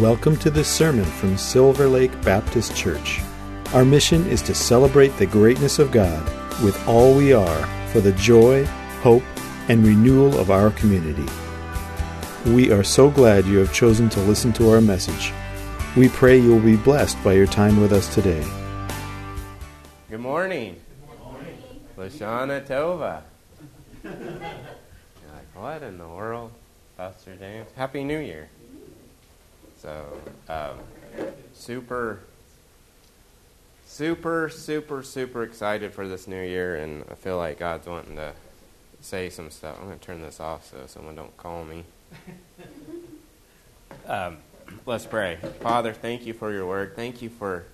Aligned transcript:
Welcome 0.00 0.36
to 0.38 0.50
this 0.50 0.66
sermon 0.66 1.04
from 1.04 1.38
Silver 1.38 1.86
Lake 1.86 2.20
Baptist 2.22 2.74
Church. 2.74 3.20
Our 3.72 3.84
mission 3.84 4.26
is 4.26 4.42
to 4.42 4.52
celebrate 4.52 5.16
the 5.16 5.26
greatness 5.26 5.78
of 5.78 5.92
God 5.92 6.20
with 6.64 6.76
all 6.88 7.14
we 7.14 7.32
are 7.32 7.86
for 7.92 8.00
the 8.00 8.10
joy, 8.14 8.64
hope, 9.02 9.22
and 9.68 9.86
renewal 9.86 10.36
of 10.36 10.50
our 10.50 10.72
community. 10.72 11.32
We 12.44 12.72
are 12.72 12.82
so 12.82 13.08
glad 13.08 13.46
you 13.46 13.58
have 13.58 13.72
chosen 13.72 14.08
to 14.08 14.20
listen 14.22 14.52
to 14.54 14.68
our 14.70 14.80
message. 14.80 15.32
We 15.96 16.08
pray 16.08 16.38
you 16.38 16.50
will 16.50 16.60
be 16.60 16.74
blessed 16.74 17.22
by 17.22 17.34
your 17.34 17.46
time 17.46 17.80
with 17.80 17.92
us 17.92 18.12
today. 18.12 18.44
Good 20.10 20.18
morning. 20.18 20.80
Good 21.08 21.20
morning. 21.20 21.58
Lashana 21.96 22.66
Tova. 22.66 23.22
You're 24.02 24.12
like, 24.12 25.54
what 25.54 25.84
in 25.84 25.98
the 25.98 26.08
world? 26.08 26.50
Pastor 26.96 27.36
James. 27.36 27.68
Happy 27.76 28.02
New 28.02 28.18
Year. 28.18 28.48
So, 29.84 30.06
um, 30.48 30.78
super, 31.52 32.20
super, 33.84 34.48
super, 34.48 35.02
super 35.02 35.42
excited 35.42 35.92
for 35.92 36.08
this 36.08 36.26
new 36.26 36.42
year, 36.42 36.76
and 36.76 37.04
I 37.10 37.14
feel 37.14 37.36
like 37.36 37.58
God's 37.58 37.86
wanting 37.86 38.16
to 38.16 38.32
say 39.02 39.28
some 39.28 39.50
stuff. 39.50 39.76
I'm 39.78 39.88
going 39.88 39.98
to 39.98 40.04
turn 40.04 40.22
this 40.22 40.40
off 40.40 40.70
so 40.70 40.78
someone 40.86 41.14
don't 41.14 41.36
call 41.36 41.64
me. 41.64 41.84
Um, 44.06 44.36
let's 44.84 45.06
pray. 45.06 45.38
Father, 45.60 45.94
thank 45.94 46.26
you 46.26 46.34
for 46.34 46.52
your 46.52 46.66
word. 46.66 46.94
Thank 46.94 47.22
you 47.22 47.30
for 47.30 47.64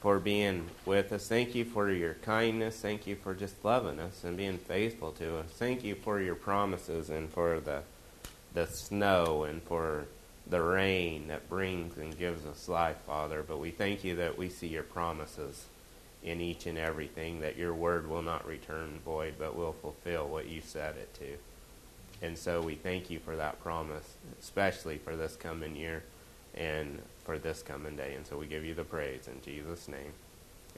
for 0.00 0.18
being 0.18 0.68
with 0.84 1.10
us. 1.12 1.28
Thank 1.28 1.54
you 1.54 1.64
for 1.64 1.90
your 1.90 2.14
kindness. 2.14 2.78
Thank 2.78 3.06
you 3.06 3.16
for 3.16 3.34
just 3.34 3.64
loving 3.64 3.98
us 3.98 4.22
and 4.22 4.36
being 4.36 4.58
faithful 4.58 5.12
to 5.12 5.38
us. 5.38 5.46
Thank 5.52 5.82
you 5.82 5.94
for 5.94 6.20
your 6.20 6.34
promises 6.34 7.08
and 7.08 7.30
for 7.30 7.58
the 7.60 7.82
the 8.52 8.66
snow 8.66 9.44
and 9.44 9.62
for 9.62 10.04
the 10.48 10.62
rain 10.62 11.28
that 11.28 11.48
brings 11.48 11.96
and 11.96 12.16
gives 12.18 12.46
us 12.46 12.68
life, 12.68 12.96
Father. 13.06 13.44
But 13.46 13.58
we 13.58 13.70
thank 13.70 14.04
you 14.04 14.16
that 14.16 14.38
we 14.38 14.48
see 14.48 14.68
your 14.68 14.84
promises 14.84 15.66
in 16.22 16.40
each 16.40 16.66
and 16.66 16.78
everything, 16.78 17.40
that 17.40 17.56
your 17.56 17.74
word 17.74 18.08
will 18.08 18.22
not 18.22 18.46
return 18.46 19.00
void, 19.04 19.34
but 19.38 19.56
will 19.56 19.72
fulfill 19.72 20.28
what 20.28 20.48
you 20.48 20.60
said 20.60 20.96
it 20.96 21.12
to. 21.14 22.26
And 22.26 22.38
so 22.38 22.62
we 22.62 22.74
thank 22.74 23.10
you 23.10 23.18
for 23.18 23.36
that 23.36 23.62
promise, 23.62 24.14
especially 24.40 24.98
for 24.98 25.16
this 25.16 25.36
coming 25.36 25.76
year 25.76 26.02
and 26.54 27.02
for 27.24 27.38
this 27.38 27.62
coming 27.62 27.96
day. 27.96 28.14
And 28.14 28.26
so 28.26 28.38
we 28.38 28.46
give 28.46 28.64
you 28.64 28.74
the 28.74 28.84
praise 28.84 29.28
in 29.28 29.40
Jesus' 29.42 29.88
name. 29.88 30.12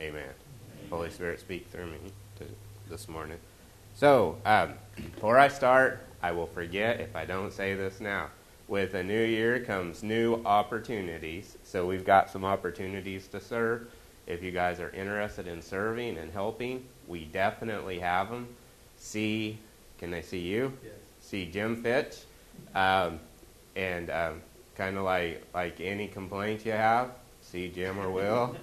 Amen. 0.01 0.23
Amen. 0.23 0.35
Holy 0.91 1.11
Spirit, 1.11 1.41
speak 1.41 1.69
through 1.71 1.87
me 1.87 1.99
to, 2.39 2.45
this 2.89 3.09
morning. 3.09 3.39
So, 3.95 4.39
um, 4.45 4.75
before 4.97 5.39
I 5.39 5.49
start, 5.49 6.05
I 6.23 6.33
will 6.33 6.47
forget 6.47 7.01
if 7.01 7.15
I 7.15 7.25
don't 7.25 7.53
say 7.53 7.75
this 7.75 8.01
now 8.01 8.29
with 8.69 8.95
a 8.95 9.03
new 9.03 9.25
year 9.25 9.59
comes 9.61 10.03
new 10.03 10.43
opportunities. 10.45 11.57
So 11.65 11.87
we've 11.87 12.05
got 12.05 12.31
some 12.31 12.45
opportunities 12.45 13.27
to 13.29 13.41
serve. 13.41 13.91
If 14.27 14.43
you 14.43 14.51
guys 14.51 14.79
are 14.79 14.91
interested 14.91 15.49
in 15.49 15.63
serving 15.63 16.19
and 16.19 16.31
helping, 16.31 16.85
we 17.09 17.25
definitely 17.25 17.99
have 17.99 18.31
them. 18.31 18.47
See, 18.99 19.59
can 19.99 20.13
I 20.13 20.21
see 20.21 20.41
you? 20.41 20.73
Yes. 20.85 20.93
See 21.21 21.47
Jim 21.47 21.83
Fitch, 21.83 22.17
um, 22.75 23.19
and 23.75 24.11
um, 24.11 24.43
kind 24.77 24.97
of 24.97 25.05
like 25.05 25.45
like 25.55 25.81
any 25.81 26.09
complaints 26.09 26.65
you 26.65 26.73
have, 26.73 27.11
see 27.41 27.69
Jim 27.69 27.99
or 27.99 28.11
Will. 28.11 28.55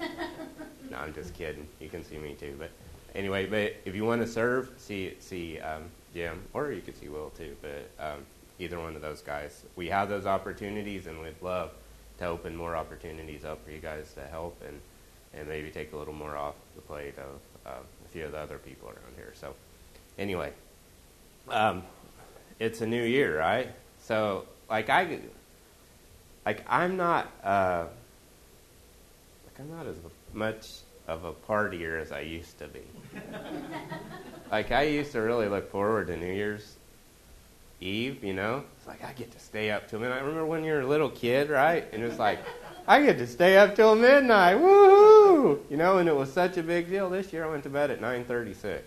no, 0.90 0.96
I'm 0.96 1.12
just 1.14 1.34
kidding. 1.34 1.66
You 1.80 1.88
can 1.88 2.04
see 2.04 2.18
me 2.18 2.34
too, 2.34 2.56
but 2.58 2.70
anyway. 3.14 3.46
But 3.46 3.76
if 3.84 3.94
you 3.94 4.04
want 4.04 4.22
to 4.22 4.26
serve, 4.26 4.70
see 4.78 5.14
see 5.20 5.58
um, 5.60 5.84
Jim, 6.14 6.42
or 6.54 6.72
you 6.72 6.80
could 6.80 6.98
see 6.98 7.08
Will 7.08 7.30
too. 7.30 7.56
But 7.62 7.90
um, 7.98 8.24
either 8.60 8.78
one 8.78 8.96
of 8.96 9.02
those 9.02 9.22
guys. 9.22 9.64
We 9.76 9.88
have 9.88 10.08
those 10.08 10.26
opportunities, 10.26 11.06
and 11.06 11.20
we'd 11.20 11.40
love 11.40 11.70
to 12.18 12.26
open 12.26 12.54
more 12.54 12.76
opportunities 12.76 13.44
up 13.44 13.64
for 13.64 13.70
you 13.70 13.78
guys 13.78 14.12
to 14.14 14.22
help 14.26 14.60
and, 14.66 14.80
and 15.34 15.48
maybe 15.48 15.70
take 15.70 15.92
a 15.92 15.96
little 15.96 16.14
more 16.14 16.36
off 16.36 16.54
the 16.76 16.82
plate 16.82 17.14
of 17.18 17.40
uh, 17.66 17.78
a 18.04 18.08
few 18.08 18.24
of 18.24 18.32
the 18.32 18.38
other 18.38 18.58
people 18.58 18.88
around 18.88 19.14
here. 19.16 19.32
So, 19.34 19.54
anyway, 20.18 20.52
um, 21.48 21.82
it's 22.58 22.80
a 22.80 22.86
new 22.86 23.02
year, 23.02 23.38
right? 23.38 23.68
So, 24.02 24.44
like 24.68 24.90
I, 24.90 25.18
like 26.44 26.64
I'm 26.68 26.96
not, 26.96 27.32
uh, 27.42 27.86
like 29.46 29.60
I'm 29.60 29.70
not 29.70 29.86
as 29.86 29.96
much 30.34 30.66
of 31.08 31.24
a 31.24 31.32
partier 31.32 32.00
as 32.00 32.12
I 32.12 32.20
used 32.20 32.58
to 32.58 32.68
be. 32.68 32.82
like 34.50 34.70
I 34.70 34.82
used 34.82 35.12
to 35.12 35.20
really 35.20 35.48
look 35.48 35.70
forward 35.70 36.06
to 36.08 36.16
New 36.16 36.32
Year's 36.32 36.76
Eve, 37.80 38.22
you 38.22 38.34
know? 38.34 38.64
It's 38.76 38.86
like 38.86 39.02
I 39.02 39.12
get 39.12 39.30
to 39.32 39.38
stay 39.38 39.70
up 39.70 39.88
till 39.88 40.00
midnight. 40.00 40.18
I 40.18 40.20
remember 40.20 40.46
when 40.46 40.64
you 40.64 40.72
were 40.72 40.80
a 40.80 40.86
little 40.86 41.10
kid, 41.10 41.48
right? 41.48 41.86
And 41.92 42.02
it's 42.02 42.18
like, 42.18 42.40
I 42.86 43.02
get 43.02 43.18
to 43.18 43.26
stay 43.26 43.56
up 43.56 43.74
till 43.74 43.94
midnight. 43.94 44.56
Woohoo! 44.56 45.60
You 45.70 45.76
know, 45.76 45.98
and 45.98 46.08
it 46.08 46.14
was 46.14 46.32
such 46.32 46.56
a 46.56 46.62
big 46.62 46.88
deal. 46.88 47.08
This 47.08 47.32
year 47.32 47.44
I 47.44 47.50
went 47.50 47.62
to 47.64 47.70
bed 47.70 47.90
at 47.90 48.00
9:36. 48.00 48.80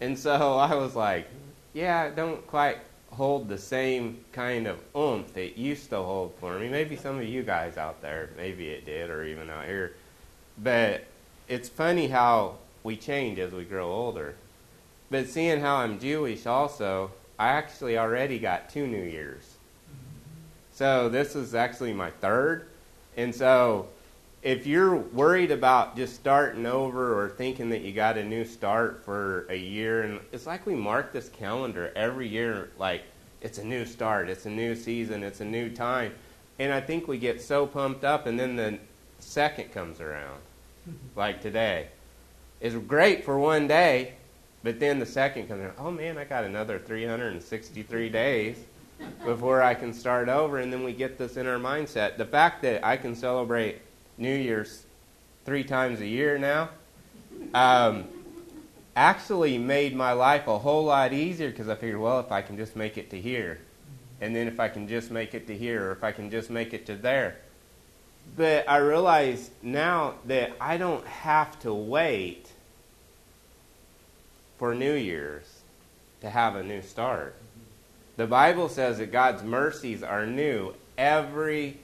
and 0.00 0.18
so 0.18 0.56
I 0.58 0.74
was 0.74 0.96
like, 0.96 1.28
yeah, 1.72 2.02
I 2.02 2.10
don't 2.10 2.46
quite 2.46 2.78
hold 3.10 3.48
the 3.48 3.58
same 3.58 4.18
kind 4.32 4.66
of 4.66 4.78
oomph 4.96 5.36
it 5.36 5.56
used 5.56 5.90
to 5.90 5.96
hold 5.96 6.34
for 6.40 6.58
me. 6.58 6.68
Maybe 6.68 6.96
some 6.96 7.18
of 7.18 7.24
you 7.24 7.42
guys 7.42 7.76
out 7.76 8.02
there, 8.02 8.30
maybe 8.36 8.68
it 8.70 8.84
did, 8.84 9.10
or 9.10 9.24
even 9.24 9.48
out 9.50 9.66
here. 9.66 9.94
But 10.62 11.04
it's 11.48 11.68
funny 11.68 12.08
how 12.08 12.56
we 12.82 12.96
change 12.96 13.38
as 13.38 13.52
we 13.52 13.64
grow 13.64 13.90
older. 13.90 14.34
But 15.14 15.28
seeing 15.28 15.60
how 15.60 15.76
I'm 15.76 16.00
Jewish 16.00 16.44
also, 16.44 17.12
I 17.38 17.50
actually 17.50 17.96
already 17.96 18.40
got 18.40 18.68
two 18.68 18.88
New 18.88 19.04
Years. 19.04 19.44
So 20.72 21.08
this 21.08 21.36
is 21.36 21.54
actually 21.54 21.92
my 21.92 22.10
third. 22.10 22.66
And 23.16 23.32
so 23.32 23.86
if 24.42 24.66
you're 24.66 24.96
worried 24.96 25.52
about 25.52 25.94
just 25.94 26.16
starting 26.16 26.66
over 26.66 27.16
or 27.16 27.28
thinking 27.28 27.68
that 27.68 27.82
you 27.82 27.92
got 27.92 28.18
a 28.18 28.24
new 28.24 28.44
start 28.44 29.04
for 29.04 29.46
a 29.50 29.54
year, 29.54 30.02
and 30.02 30.18
it's 30.32 30.48
like 30.48 30.66
we 30.66 30.74
mark 30.74 31.12
this 31.12 31.28
calendar 31.28 31.92
every 31.94 32.26
year 32.26 32.70
like 32.76 33.04
it's 33.40 33.58
a 33.58 33.64
new 33.64 33.86
start, 33.86 34.28
it's 34.28 34.46
a 34.46 34.50
new 34.50 34.74
season, 34.74 35.22
it's 35.22 35.40
a 35.40 35.44
new 35.44 35.70
time. 35.70 36.12
And 36.58 36.72
I 36.72 36.80
think 36.80 37.06
we 37.06 37.18
get 37.18 37.40
so 37.40 37.68
pumped 37.68 38.02
up, 38.02 38.26
and 38.26 38.36
then 38.36 38.56
the 38.56 38.80
second 39.20 39.70
comes 39.70 40.00
around, 40.00 40.40
like 41.14 41.40
today. 41.40 41.86
It's 42.60 42.74
great 42.74 43.24
for 43.24 43.38
one 43.38 43.68
day, 43.68 44.14
but 44.64 44.80
then 44.80 44.98
the 44.98 45.06
second 45.06 45.46
comes 45.46 45.70
oh 45.78 45.90
man, 45.90 46.16
I 46.16 46.24
got 46.24 46.42
another 46.42 46.78
363 46.78 48.08
days 48.08 48.56
before 49.22 49.62
I 49.62 49.74
can 49.74 49.92
start 49.92 50.30
over. 50.30 50.58
And 50.58 50.72
then 50.72 50.82
we 50.82 50.94
get 50.94 51.18
this 51.18 51.36
in 51.36 51.46
our 51.46 51.58
mindset. 51.58 52.16
The 52.16 52.24
fact 52.24 52.62
that 52.62 52.84
I 52.84 52.96
can 52.96 53.14
celebrate 53.14 53.82
New 54.16 54.34
Year's 54.34 54.86
three 55.44 55.64
times 55.64 56.00
a 56.00 56.06
year 56.06 56.38
now 56.38 56.70
um, 57.52 58.04
actually 58.96 59.58
made 59.58 59.94
my 59.94 60.12
life 60.12 60.46
a 60.46 60.58
whole 60.58 60.84
lot 60.84 61.12
easier 61.12 61.50
because 61.50 61.68
I 61.68 61.74
figured, 61.74 62.00
well, 62.00 62.20
if 62.20 62.32
I 62.32 62.40
can 62.40 62.56
just 62.56 62.74
make 62.74 62.96
it 62.96 63.10
to 63.10 63.20
here, 63.20 63.58
and 64.22 64.34
then 64.34 64.48
if 64.48 64.58
I 64.58 64.68
can 64.68 64.88
just 64.88 65.10
make 65.10 65.34
it 65.34 65.46
to 65.48 65.56
here, 65.56 65.88
or 65.88 65.92
if 65.92 66.02
I 66.02 66.10
can 66.10 66.30
just 66.30 66.48
make 66.48 66.72
it 66.72 66.86
to 66.86 66.96
there. 66.96 67.36
But 68.34 68.66
I 68.66 68.78
realize 68.78 69.50
now 69.62 70.14
that 70.24 70.52
I 70.58 70.78
don't 70.78 71.06
have 71.06 71.58
to 71.60 71.74
wait 71.74 72.53
for 74.58 74.74
New 74.74 74.94
Year's 74.94 75.62
to 76.20 76.30
have 76.30 76.56
a 76.56 76.62
new 76.62 76.82
start. 76.82 77.36
The 78.16 78.26
Bible 78.26 78.68
says 78.68 78.98
that 78.98 79.12
God's 79.12 79.42
mercies 79.42 80.02
are 80.02 80.26
new 80.26 80.74
every 80.96 81.78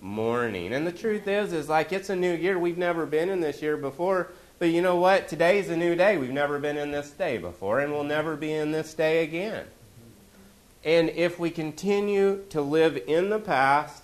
morning. 0.00 0.72
And 0.72 0.86
the 0.86 0.92
truth 0.92 1.26
is 1.26 1.52
is 1.52 1.68
like 1.68 1.92
it's 1.92 2.10
a 2.10 2.16
new 2.16 2.34
year. 2.34 2.58
We've 2.58 2.78
never 2.78 3.06
been 3.06 3.28
in 3.28 3.40
this 3.40 3.62
year 3.62 3.76
before. 3.76 4.28
But 4.58 4.66
you 4.66 4.80
know 4.80 4.96
what? 4.96 5.28
Today's 5.28 5.68
a 5.70 5.76
new 5.76 5.96
day. 5.96 6.18
We've 6.18 6.30
never 6.30 6.58
been 6.58 6.76
in 6.76 6.92
this 6.92 7.10
day 7.10 7.38
before 7.38 7.80
and 7.80 7.92
we'll 7.92 8.04
never 8.04 8.36
be 8.36 8.52
in 8.52 8.70
this 8.70 8.94
day 8.94 9.24
again. 9.24 9.64
And 10.84 11.10
if 11.10 11.38
we 11.38 11.50
continue 11.50 12.44
to 12.50 12.60
live 12.60 12.96
in 13.06 13.30
the 13.30 13.38
past 13.38 14.01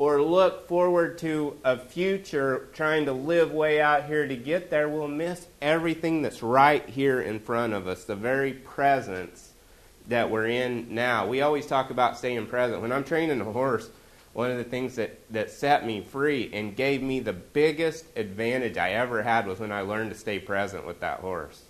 or 0.00 0.22
look 0.22 0.66
forward 0.66 1.18
to 1.18 1.58
a 1.62 1.76
future 1.76 2.70
trying 2.72 3.04
to 3.04 3.12
live 3.12 3.52
way 3.52 3.82
out 3.82 4.06
here 4.06 4.26
to 4.26 4.34
get 4.34 4.70
there, 4.70 4.88
we'll 4.88 5.06
miss 5.06 5.46
everything 5.60 6.22
that's 6.22 6.42
right 6.42 6.88
here 6.88 7.20
in 7.20 7.38
front 7.38 7.74
of 7.74 7.86
us, 7.86 8.04
the 8.04 8.16
very 8.16 8.54
presence 8.54 9.52
that 10.08 10.30
we're 10.30 10.46
in 10.46 10.94
now. 10.94 11.26
We 11.26 11.42
always 11.42 11.66
talk 11.66 11.90
about 11.90 12.16
staying 12.16 12.46
present. 12.46 12.80
When 12.80 12.92
I'm 12.92 13.04
training 13.04 13.42
a 13.42 13.44
horse, 13.44 13.90
one 14.32 14.50
of 14.50 14.56
the 14.56 14.64
things 14.64 14.96
that, 14.96 15.20
that 15.34 15.50
set 15.50 15.84
me 15.84 16.00
free 16.00 16.48
and 16.54 16.74
gave 16.74 17.02
me 17.02 17.20
the 17.20 17.34
biggest 17.34 18.06
advantage 18.16 18.78
I 18.78 18.92
ever 18.92 19.22
had 19.22 19.46
was 19.46 19.60
when 19.60 19.70
I 19.70 19.82
learned 19.82 20.12
to 20.12 20.16
stay 20.16 20.38
present 20.38 20.86
with 20.86 21.00
that 21.00 21.20
horse. 21.20 21.60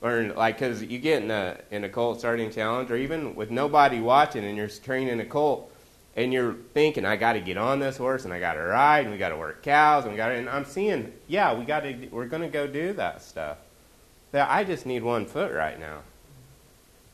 Learn, 0.00 0.34
like, 0.34 0.56
because 0.56 0.82
you 0.82 0.98
get 0.98 1.22
in 1.22 1.30
a, 1.30 1.58
in 1.70 1.84
a 1.84 1.90
colt 1.90 2.20
starting 2.20 2.50
challenge, 2.50 2.90
or 2.90 2.96
even 2.96 3.34
with 3.34 3.50
nobody 3.50 4.00
watching 4.00 4.46
and 4.46 4.56
you're 4.56 4.68
training 4.68 5.20
a 5.20 5.26
colt, 5.26 5.70
and 6.20 6.32
you're 6.32 6.54
thinking, 6.74 7.04
I 7.06 7.16
got 7.16 7.32
to 7.32 7.40
get 7.40 7.56
on 7.56 7.80
this 7.80 7.96
horse 7.96 8.24
and 8.24 8.32
I 8.32 8.40
got 8.40 8.54
to 8.54 8.60
ride 8.60 9.04
and 9.04 9.10
we 9.10 9.18
got 9.18 9.30
to 9.30 9.36
work 9.36 9.62
cows 9.62 10.04
and 10.04 10.12
we 10.12 10.16
got 10.16 10.28
to, 10.28 10.34
and 10.34 10.48
I'm 10.50 10.66
seeing, 10.66 11.12
yeah, 11.26 11.54
we 11.54 11.64
got 11.64 11.80
to, 11.80 12.08
we're 12.10 12.26
going 12.26 12.42
to 12.42 12.48
go 12.48 12.66
do 12.66 12.92
that 12.94 13.22
stuff. 13.22 13.56
But 14.30 14.48
I 14.50 14.64
just 14.64 14.84
need 14.84 15.02
one 15.02 15.24
foot 15.24 15.52
right 15.52 15.80
now. 15.80 16.00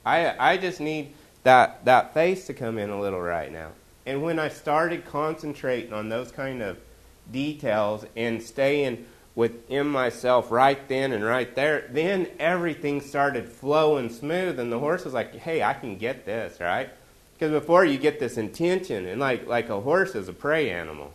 I, 0.05 0.53
I 0.53 0.57
just 0.57 0.81
need 0.81 1.13
that, 1.45 1.85
that 1.85 2.15
face 2.15 2.47
to 2.49 2.55
come 2.55 2.79
in 2.79 2.91
a 2.91 3.01
little 3.01 3.21
right 3.21 3.53
now. 3.53 3.71
And 4.05 4.23
when 4.23 4.39
I 4.39 4.49
started 4.49 5.05
concentrating 5.05 5.93
on 5.93 6.09
those 6.09 6.33
kind 6.33 6.63
of 6.63 6.79
details 7.31 8.05
and 8.17 8.43
staying 8.43 9.07
within 9.35 9.87
myself 9.87 10.51
right 10.51 10.89
then 10.89 11.13
and 11.13 11.25
right 11.25 11.55
there, 11.55 11.89
then 11.91 12.29
everything 12.39 13.01
started 13.01 13.49
flowing 13.49 14.09
smooth, 14.09 14.59
and 14.59 14.73
the 14.73 14.79
horse 14.79 15.05
was 15.05 15.13
like, 15.13 15.35
"Hey, 15.35 15.63
I 15.63 15.75
can 15.75 15.99
get 15.99 16.25
this, 16.25 16.59
right?" 16.61 16.89
Because 17.39 17.53
before 17.53 17.85
you 17.85 17.99
get 17.99 18.19
this 18.19 18.39
intention, 18.39 19.07
and 19.07 19.21
like 19.21 19.47
like 19.47 19.69
a 19.69 19.81
horse 19.81 20.15
is 20.15 20.29
a 20.29 20.33
prey 20.33 20.71
animal, 20.71 21.13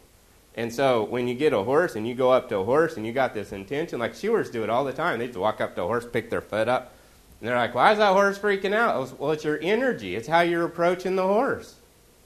and 0.56 0.74
so 0.74 1.04
when 1.04 1.28
you 1.28 1.34
get 1.34 1.54
a 1.54 1.64
horse 1.64 1.96
and 1.96 2.08
you 2.08 2.14
go 2.14 2.32
up 2.32 2.50
to 2.50 2.58
a 2.58 2.64
horse 2.64 2.98
and 2.98 3.06
you 3.06 3.14
got 3.14 3.34
this 3.34 3.52
intention, 3.52 4.00
like 4.00 4.14
shoers 4.14 4.50
do 4.50 4.64
it 4.64 4.70
all 4.70 4.84
the 4.84 4.94
time. 4.94 5.20
They 5.20 5.28
just 5.28 5.40
walk 5.40 5.62
up 5.62 5.76
to 5.76 5.84
a 5.84 5.88
horse, 5.88 6.06
pick 6.06 6.30
their 6.30 6.42
foot 6.42 6.68
up, 6.68 6.94
and 7.40 7.50
they're 7.50 7.58
like, 7.58 7.74
"Why 7.74 7.92
is 7.92 7.98
that 7.98 8.14
horse 8.14 8.38
freaking 8.38 8.74
out?" 8.74 9.00
Was, 9.00 9.14
well, 9.14 9.32
it's 9.32 9.44
your 9.44 9.60
energy. 9.62 10.16
It's 10.16 10.28
how 10.28 10.42
you're 10.42 10.66
approaching 10.66 11.16
the 11.16 11.28
horse, 11.28 11.76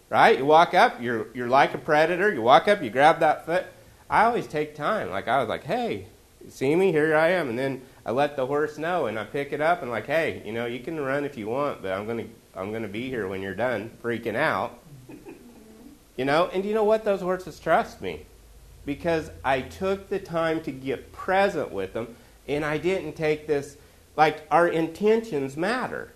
right? 0.09 0.37
You 0.37 0.45
walk 0.45 0.73
up, 0.73 1.01
you're 1.01 1.27
you're 1.33 1.49
like 1.49 1.73
a 1.73 1.77
predator. 1.77 2.33
You 2.33 2.41
walk 2.41 2.67
up, 2.67 2.83
you 2.83 2.89
grab 2.89 3.19
that 3.19 3.45
foot 3.45 3.65
I 4.09 4.25
always 4.25 4.47
take 4.47 4.75
time. 4.75 5.09
Like 5.09 5.27
I 5.27 5.39
was 5.39 5.49
like, 5.49 5.63
hey, 5.63 6.05
see 6.49 6.75
me? 6.75 6.91
Here 6.91 7.15
I 7.15 7.29
am. 7.29 7.49
And 7.49 7.57
then 7.57 7.81
I 8.05 8.11
let 8.11 8.35
the 8.35 8.45
horse 8.45 8.77
know, 8.77 9.07
and 9.07 9.17
I 9.17 9.23
pick 9.23 9.51
it 9.51 9.61
up 9.61 9.81
and 9.81 9.89
like, 9.89 10.05
hey, 10.05 10.41
you 10.45 10.51
know, 10.51 10.67
you 10.67 10.79
can 10.79 10.99
run 10.99 11.25
if 11.25 11.37
you 11.37 11.47
want, 11.47 11.81
but 11.81 11.91
I'm 11.91 12.05
gonna 12.05 12.27
I'm 12.55 12.71
gonna 12.71 12.87
be 12.87 13.09
here 13.09 13.27
when 13.27 13.41
you're 13.41 13.55
done 13.55 13.91
freaking 14.03 14.35
out. 14.35 14.79
you 16.15 16.25
know, 16.25 16.49
and 16.53 16.63
you 16.63 16.73
know 16.73 16.83
what? 16.83 17.03
Those 17.03 17.21
horses 17.21 17.59
trust 17.59 18.01
me 18.01 18.25
because 18.85 19.31
I 19.43 19.61
took 19.61 20.09
the 20.09 20.19
time 20.19 20.61
to 20.61 20.71
get 20.71 21.11
present 21.11 21.71
with 21.71 21.93
them, 21.93 22.15
and 22.47 22.63
I 22.63 22.77
didn't 22.77 23.13
take 23.13 23.47
this 23.47 23.77
like 24.15 24.45
our 24.51 24.67
intentions 24.67 25.57
matter 25.57 26.11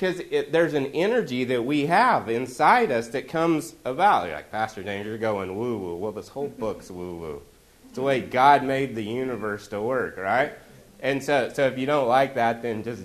because 0.00 0.22
there's 0.50 0.72
an 0.72 0.86
energy 0.86 1.44
that 1.44 1.62
we 1.62 1.86
have 1.86 2.28
inside 2.28 2.90
us 2.90 3.08
that 3.08 3.28
comes 3.28 3.74
about. 3.84 4.26
You're 4.26 4.36
like 4.36 4.50
Pastor 4.50 4.80
you're 4.80 5.18
going 5.18 5.56
woo 5.56 5.78
woo. 5.78 5.96
Well, 5.96 6.12
this 6.12 6.28
whole 6.28 6.48
book's 6.48 6.90
woo 6.90 7.16
woo. 7.16 7.42
It's 7.90 7.96
the 7.96 8.02
way 8.02 8.20
God 8.20 8.62
made 8.62 8.94
the 8.94 9.02
universe 9.02 9.66
to 9.68 9.80
work, 9.82 10.16
right? 10.16 10.52
And 11.00 11.20
so, 11.20 11.50
so 11.52 11.66
if 11.66 11.76
you 11.76 11.86
don't 11.86 12.06
like 12.06 12.36
that, 12.36 12.62
then 12.62 12.84
just 12.84 13.02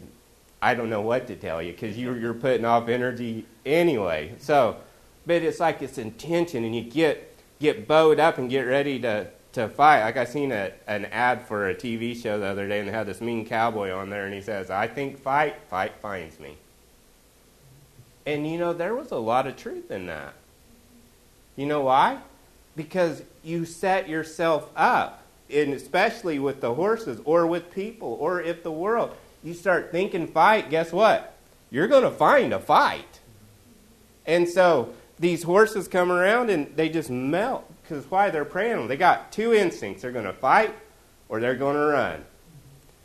I 0.62 0.76
don't 0.76 0.92
know 0.92 1.02
what 1.02 1.26
to 1.26 1.36
tell 1.36 1.60
you 1.60 1.72
because 1.72 1.98
you're 1.98 2.16
you're 2.16 2.36
putting 2.36 2.66
off 2.66 2.88
energy 2.88 3.48
anyway. 3.66 4.36
So, 4.38 4.78
but 5.26 5.42
it's 5.42 5.60
like 5.60 5.82
it's 5.82 5.98
intention, 5.98 6.64
and 6.64 6.76
you 6.76 6.84
get 6.84 7.36
get 7.60 7.88
bowed 7.88 8.20
up 8.20 8.38
and 8.38 8.48
get 8.48 8.62
ready 8.62 9.00
to 9.00 9.26
to 9.54 9.70
fight. 9.70 10.04
Like 10.04 10.18
I 10.18 10.26
seen 10.26 10.52
a, 10.52 10.72
an 10.86 11.06
ad 11.06 11.42
for 11.48 11.68
a 11.68 11.74
TV 11.74 12.16
show 12.16 12.38
the 12.38 12.46
other 12.46 12.68
day, 12.68 12.78
and 12.78 12.88
they 12.88 12.92
had 12.92 13.08
this 13.08 13.22
mean 13.22 13.44
cowboy 13.44 13.90
on 13.90 14.12
there, 14.12 14.26
and 14.26 14.36
he 14.36 14.42
says, 14.42 14.70
"I 14.70 14.86
think 14.86 15.18
fight, 15.18 15.56
fight 15.68 15.94
finds 16.00 16.40
me." 16.40 16.58
And 18.28 18.48
you 18.48 18.60
know, 18.60 18.72
there 18.72 18.94
was 18.94 19.10
a 19.10 19.18
lot 19.18 19.48
of 19.48 19.56
truth 19.56 19.90
in 19.90 20.06
that. 20.06 20.36
You 21.56 21.66
know 21.66 21.82
why? 21.82 22.20
Because 22.76 23.24
you 23.44 23.66
set 23.66 24.10
yourself 24.10 24.70
up, 24.76 25.24
and 25.50 25.74
especially 25.74 26.40
with 26.40 26.62
the 26.62 26.74
horses 26.74 27.22
or 27.24 27.48
with 27.48 27.72
people 27.72 28.18
or 28.20 28.42
if 28.42 28.64
the 28.64 28.72
world, 28.72 29.16
you 29.44 29.54
start 29.54 29.92
thinking 29.92 30.28
fight, 30.28 30.70
guess 30.70 30.92
what? 30.92 31.36
You're 31.70 31.88
going 31.88 32.04
to 32.04 32.12
find 32.12 32.54
a 32.54 32.60
fight. 32.60 33.20
And 34.26 34.50
so 34.50 34.94
these 35.20 35.44
horses 35.44 35.88
come 35.88 36.12
around 36.12 36.50
and 36.50 36.76
they 36.76 36.90
just 36.90 37.10
melt 37.10 37.72
because 37.82 38.10
why? 38.10 38.32
They're 38.32 38.46
preying 38.46 38.88
They 38.88 38.98
got 38.98 39.32
two 39.32 39.54
instincts 39.54 40.02
they're 40.02 40.12
going 40.12 40.26
to 40.26 40.34
fight 40.34 40.74
or 41.30 41.40
they're 41.40 41.56
going 41.56 41.76
to 41.76 41.86
run. 41.86 42.26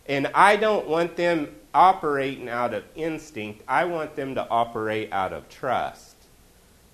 And 0.07 0.27
I 0.29 0.57
don't 0.57 0.89
want 0.89 1.17
them 1.17 1.55
operating 1.75 2.49
out 2.49 2.75
of 2.75 2.85
instinct. 2.97 3.63
I 3.69 3.85
want 3.85 4.17
them 4.17 4.35
to 4.35 4.49
operate 4.49 5.13
out 5.13 5.33
of 5.33 5.49
trust, 5.49 6.10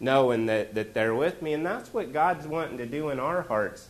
knowing 0.00 0.46
that, 0.46 0.74
that 0.74 0.94
they're 0.94 1.14
with 1.14 1.42
me. 1.42 1.52
And 1.52 1.64
that's 1.64 1.92
what 1.92 2.12
God's 2.12 2.46
wanting 2.46 2.78
to 2.78 2.86
do 2.86 3.10
in 3.10 3.18
our 3.18 3.42
hearts 3.42 3.88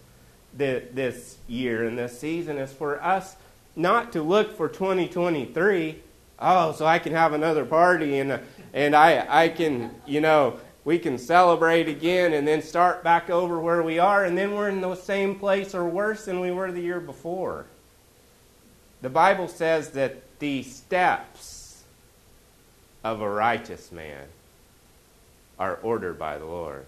this 0.54 1.36
year 1.46 1.86
and 1.86 1.98
this 1.98 2.18
season 2.18 2.56
is 2.56 2.72
for 2.72 3.02
us 3.02 3.36
not 3.74 4.12
to 4.12 4.22
look 4.22 4.56
for 4.56 4.68
2023. 4.68 6.00
Oh, 6.38 6.72
so 6.72 6.86
I 6.86 6.98
can 6.98 7.12
have 7.12 7.34
another 7.34 7.64
party 7.64 8.18
and, 8.18 8.40
and 8.72 8.96
I, 8.96 9.26
I 9.28 9.48
can, 9.48 9.90
you 10.06 10.20
know, 10.20 10.58
we 10.86 11.00
can 11.00 11.18
celebrate 11.18 11.88
again 11.88 12.32
and 12.32 12.46
then 12.46 12.62
start 12.62 13.02
back 13.02 13.28
over 13.28 13.58
where 13.58 13.82
we 13.82 13.98
are, 13.98 14.24
and 14.24 14.38
then 14.38 14.54
we're 14.54 14.68
in 14.68 14.80
the 14.80 14.94
same 14.94 15.34
place 15.34 15.74
or 15.74 15.84
worse 15.84 16.26
than 16.26 16.38
we 16.38 16.52
were 16.52 16.70
the 16.70 16.80
year 16.80 17.00
before. 17.00 17.66
The 19.02 19.08
Bible 19.08 19.48
says 19.48 19.90
that 19.90 20.38
the 20.38 20.62
steps 20.62 21.82
of 23.02 23.20
a 23.20 23.28
righteous 23.28 23.90
man 23.90 24.26
are 25.58 25.78
ordered 25.82 26.18
by 26.18 26.38
the 26.38 26.44
Lord. 26.44 26.86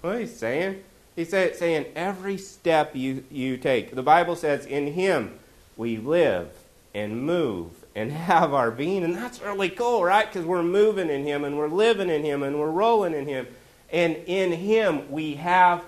What 0.00 0.20
he's 0.20 0.36
saying? 0.36 0.82
He's 1.14 1.30
saying 1.30 1.86
every 1.96 2.36
step 2.36 2.94
you, 2.94 3.24
you 3.30 3.56
take. 3.56 3.94
The 3.94 4.02
Bible 4.02 4.36
says, 4.36 4.66
in 4.66 4.92
him 4.92 5.38
we 5.76 5.96
live 5.96 6.50
and 6.94 7.22
move 7.22 7.70
and 7.94 8.12
have 8.12 8.52
our 8.52 8.70
being. 8.70 9.02
And 9.02 9.14
that's 9.14 9.40
really 9.40 9.70
cool, 9.70 10.04
right? 10.04 10.30
Because 10.30 10.46
we're 10.46 10.62
moving 10.62 11.08
in 11.08 11.24
him 11.24 11.44
and 11.44 11.56
we're 11.56 11.68
living 11.68 12.10
in 12.10 12.22
him 12.22 12.42
and 12.42 12.58
we're 12.60 12.70
rolling 12.70 13.14
in 13.14 13.26
him. 13.26 13.46
And 13.90 14.16
in 14.26 14.52
him 14.52 15.10
we 15.10 15.36
have 15.36 15.82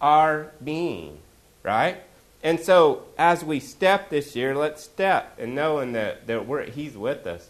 our 0.00 0.50
being, 0.62 1.18
right? 1.62 2.02
And 2.42 2.58
so, 2.58 3.04
as 3.16 3.44
we 3.44 3.60
step 3.60 4.10
this 4.10 4.34
year, 4.34 4.56
let's 4.56 4.82
step 4.82 5.38
and 5.38 5.54
knowing 5.54 5.92
that, 5.92 6.26
that 6.26 6.46
we're, 6.46 6.64
He's 6.64 6.96
with 6.96 7.26
us. 7.26 7.48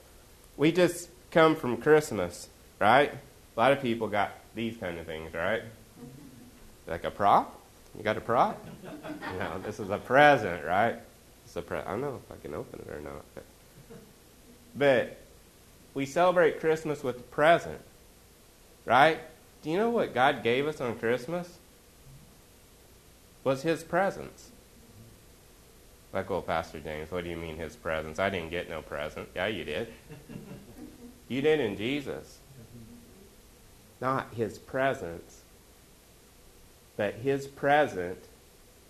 We 0.56 0.70
just 0.70 1.08
come 1.30 1.56
from 1.56 1.78
Christmas, 1.78 2.48
right? 2.78 3.12
A 3.56 3.60
lot 3.60 3.72
of 3.72 3.80
people 3.80 4.08
got 4.08 4.32
these 4.54 4.76
kind 4.76 4.98
of 4.98 5.06
things, 5.06 5.32
right? 5.34 5.62
Like 6.86 7.04
a 7.04 7.10
prop? 7.10 7.58
You 7.96 8.02
got 8.02 8.16
a 8.16 8.20
prop? 8.20 8.64
You 8.82 9.38
know, 9.38 9.60
this 9.64 9.78
is 9.78 9.90
a 9.90 9.98
present, 9.98 10.64
right? 10.64 10.96
It's 11.44 11.56
a 11.56 11.62
pre- 11.62 11.78
I 11.78 11.90
don't 11.90 12.00
know 12.00 12.20
if 12.24 12.32
I 12.32 12.40
can 12.40 12.54
open 12.54 12.80
it 12.80 12.92
or 12.92 13.00
not. 13.00 13.24
But, 13.34 13.44
but 14.74 15.18
we 15.94 16.06
celebrate 16.06 16.60
Christmas 16.60 17.02
with 17.02 17.18
a 17.18 17.22
present, 17.22 17.80
right? 18.86 19.20
Do 19.62 19.70
you 19.70 19.76
know 19.76 19.90
what 19.90 20.14
God 20.14 20.42
gave 20.42 20.66
us 20.66 20.80
on 20.80 20.98
Christmas? 20.98 21.58
Was 23.44 23.62
His 23.62 23.82
presence. 23.82 24.50
Like, 26.12 26.28
well, 26.28 26.42
Pastor 26.42 26.78
James, 26.78 27.10
what 27.10 27.24
do 27.24 27.30
you 27.30 27.36
mean 27.36 27.56
his 27.56 27.74
presence? 27.74 28.18
I 28.18 28.28
didn't 28.28 28.50
get 28.50 28.68
no 28.68 28.82
present. 28.82 29.28
Yeah, 29.34 29.46
you 29.46 29.64
did. 29.64 29.88
you 31.28 31.40
did 31.40 31.58
in 31.58 31.76
Jesus. 31.76 32.38
Not 34.02 34.34
his 34.34 34.58
presence, 34.58 35.42
but 36.96 37.14
his 37.14 37.46
present 37.46 38.18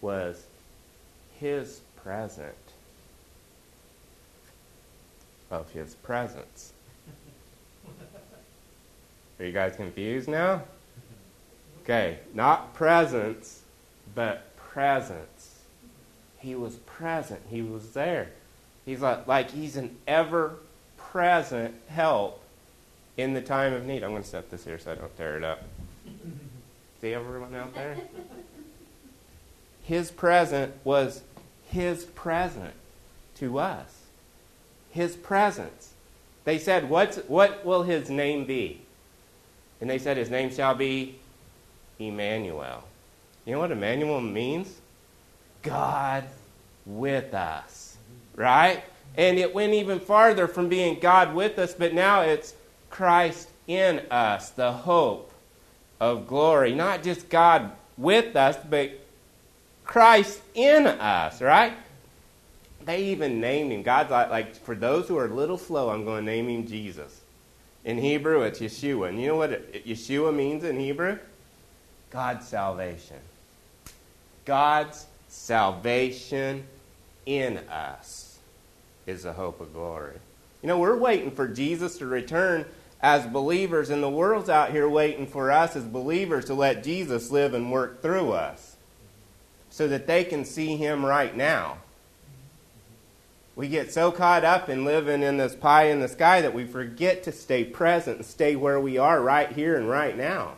was 0.00 0.47
his 1.38 1.83
present 2.02 2.54
of 5.50 5.71
his 5.73 5.95
presence. 5.97 6.73
Are 9.38 9.45
you 9.45 9.52
guys 9.52 9.76
confused 9.76 10.28
now? 10.28 10.62
Okay, 11.83 12.21
not 12.33 12.73
presence, 12.73 13.61
but 14.14 14.57
presence. 14.57 15.59
He 16.38 16.54
was 16.54 16.76
present. 16.76 17.42
He 17.50 17.61
was 17.61 17.90
there. 17.90 18.31
He's 18.87 19.02
like, 19.02 19.26
like 19.26 19.50
he's 19.50 19.76
an 19.76 19.95
ever 20.07 20.54
present 20.97 21.75
help 21.88 22.41
in 23.16 23.35
the 23.35 23.40
time 23.40 23.73
of 23.73 23.85
need. 23.85 24.02
I'm 24.02 24.11
going 24.11 24.23
to 24.23 24.28
set 24.28 24.50
this 24.50 24.64
here 24.64 24.78
so 24.78 24.92
I 24.92 24.95
don't 24.95 25.16
tear 25.16 25.37
it 25.37 25.45
up. 25.45 25.62
See 27.00 27.14
everyone 27.14 27.54
out 27.54 27.75
there? 27.75 27.97
His 29.83 30.11
present 30.11 30.75
was 30.85 31.23
his 31.69 32.04
present 32.04 32.75
to 33.37 33.59
us. 33.59 34.02
His 34.90 35.16
presence. 35.16 35.95
They 36.45 36.59
said, 36.59 36.88
What's, 36.88 37.16
What 37.28 37.64
will 37.64 37.83
his 37.83 38.09
name 38.09 38.45
be? 38.45 38.83
And 39.81 39.90
they 39.90 39.99
said, 39.99 40.16
His 40.16 40.31
name 40.31 40.52
shall 40.52 40.75
be 40.75 41.16
Emmanuel. 41.99 42.85
You 43.45 43.54
know 43.54 43.59
what 43.59 43.73
Emmanuel 43.73 44.21
means? 44.21 44.81
God 45.62 46.25
with 46.87 47.35
us. 47.35 47.97
Right? 48.37 48.85
And 49.16 49.38
it 49.38 49.52
went 49.52 49.75
even 49.75 49.99
farther 49.99 50.47
from 50.47 50.69
being 50.69 51.00
God 51.00 51.35
with 51.35 51.59
us, 51.59 51.75
but 51.75 51.92
now 51.92 52.23
it's 52.23 52.54
Christ 52.92 53.49
in 53.66 54.00
us, 54.11 54.50
the 54.50 54.70
hope 54.70 55.32
of 55.99 56.28
glory. 56.28 56.75
Not 56.75 57.02
just 57.02 57.28
God 57.28 57.72
with 57.96 58.37
us, 58.37 58.56
but 58.68 58.90
Christ 59.84 60.40
in 60.54 60.87
us, 60.87 61.40
right? 61.40 61.72
They 62.84 63.06
even 63.06 63.40
named 63.40 63.72
him. 63.72 63.82
God's 63.82 64.11
like, 64.11 64.30
like, 64.30 64.54
for 64.56 64.75
those 64.75 65.08
who 65.08 65.16
are 65.16 65.26
a 65.26 65.34
little 65.34 65.58
slow, 65.58 65.90
I'm 65.90 66.04
going 66.04 66.25
to 66.25 66.30
name 66.30 66.49
him 66.49 66.66
Jesus. 66.66 67.20
In 67.84 67.99
Hebrew, 67.99 68.42
it's 68.42 68.61
Yeshua. 68.61 69.08
And 69.08 69.20
you 69.20 69.28
know 69.28 69.37
what 69.37 69.52
it, 69.52 69.87
Yeshua 69.87 70.34
means 70.34 70.62
in 70.62 70.78
Hebrew? 70.78 71.18
God's 72.11 72.46
salvation. 72.46 73.16
God's 74.44 75.06
salvation 75.28 76.64
in 77.25 77.58
us 77.70 78.38
is 79.06 79.22
the 79.22 79.32
hope 79.32 79.61
of 79.61 79.72
glory. 79.72 80.16
You 80.62 80.68
know, 80.68 80.78
we're 80.78 80.96
waiting 80.96 81.30
for 81.30 81.49
Jesus 81.49 81.99
to 81.99 82.06
return 82.06 82.66
as 83.02 83.26
believers, 83.26 83.90
and 83.90 84.02
the 84.02 84.09
world's 84.09 84.49
out 84.49 84.71
here 84.71 84.88
waiting 84.88 85.26
for 85.26 85.50
us 85.50 85.75
as 85.75 85.85
believers 85.85 86.44
to 86.44 86.54
let 86.54 86.85
Jesus 86.85 87.32
live 87.32 87.52
and 87.52 87.73
work 87.73 88.00
through 88.00 88.30
us 88.32 88.76
so 89.71 89.88
that 89.88 90.06
they 90.06 90.23
can 90.23 90.44
see 90.44 90.76
Him 90.76 91.04
right 91.04 91.37
now. 91.37 91.78
We 93.56 93.68
get 93.68 93.92
so 93.92 94.12
caught 94.12 94.44
up 94.44 94.68
in 94.68 94.85
living 94.85 95.23
in 95.23 95.37
this 95.37 95.54
pie 95.54 95.85
in 95.85 96.00
the 96.00 96.09
sky 96.09 96.40
that 96.40 96.54
we 96.54 96.64
forget 96.64 97.25
to 97.25 97.32
stay 97.32 97.64
present 97.64 98.18
and 98.18 98.26
stay 98.26 98.56
where 98.56 98.80
we 98.80 98.97
are 98.99 99.21
right 99.21 99.50
here 99.50 99.76
and 99.76 99.88
right 99.88 100.16
now. 100.16 100.54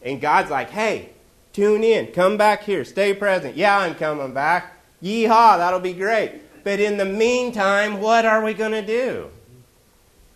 And 0.00 0.20
God's 0.20 0.50
like, 0.50 0.70
hey, 0.70 1.10
tune 1.52 1.82
in, 1.82 2.12
come 2.12 2.36
back 2.36 2.62
here, 2.62 2.84
stay 2.84 3.14
present. 3.14 3.56
Yeah, 3.56 3.76
I'm 3.76 3.94
coming 3.94 4.32
back. 4.32 4.76
Yeehaw, 5.02 5.58
that'll 5.58 5.80
be 5.80 5.92
great. 5.92 6.40
But 6.62 6.80
in 6.80 6.96
the 6.96 7.04
meantime, 7.04 8.00
what 8.00 8.24
are 8.24 8.42
we 8.42 8.54
going 8.54 8.72
to 8.72 8.86
do? 8.86 9.30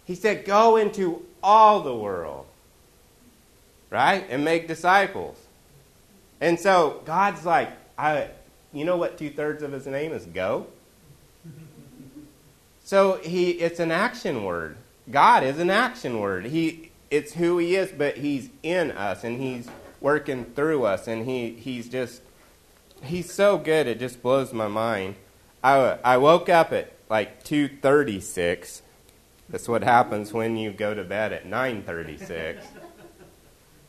He 0.04 0.14
said, 0.14 0.45
go 0.45 0.76
into 0.76 1.25
all 1.42 1.80
the 1.80 1.95
world, 1.95 2.47
right? 3.90 4.26
And 4.28 4.45
make 4.45 4.68
disciples. 4.68 5.37
And 6.40 6.59
so 6.59 7.02
God's 7.04 7.45
like, 7.45 7.71
I, 7.97 8.28
you 8.73 8.85
know 8.85 8.97
what 8.97 9.18
two 9.18 9.30
thirds 9.30 9.62
of 9.62 9.73
his 9.73 9.87
name 9.87 10.12
is? 10.12 10.25
Go. 10.26 10.66
So 12.85 13.16
he, 13.18 13.50
it's 13.50 13.80
an 13.80 13.90
action 13.90 14.45
word. 14.45 14.78
God 15.11 15.45
is 15.45 15.59
an 15.59 15.68
action 15.68 16.21
word. 16.21 16.47
He, 16.47 16.90
it's 17.11 17.35
who 17.35 17.59
he 17.59 17.76
is, 17.76 17.92
but 17.92 18.16
he's 18.16 18.49
in 18.62 18.92
us 18.92 19.25
and 19.25 19.38
he's 19.38 19.68
working 20.00 20.47
through 20.47 20.85
us, 20.85 21.07
and 21.07 21.26
he, 21.26 21.50
he's 21.50 21.87
just, 21.90 22.23
he's 23.02 23.30
so 23.30 23.59
good. 23.59 23.87
It 23.87 23.99
just 23.99 24.23
blows 24.23 24.54
my 24.54 24.68
mind. 24.68 25.16
I, 25.62 25.99
I 26.04 26.16
woke 26.16 26.49
up 26.49 26.73
at 26.73 26.92
like 27.11 27.42
two 27.42 27.68
thirty 27.68 28.21
six 28.21 28.83
that's 29.50 29.69
what 29.69 29.83
happens 29.83 30.33
when 30.33 30.57
you 30.57 30.73
go 30.73 30.95
to 30.95 31.05
bed 31.05 31.33
at 31.33 31.47
9:36. 31.47 32.21
it's 32.28 32.67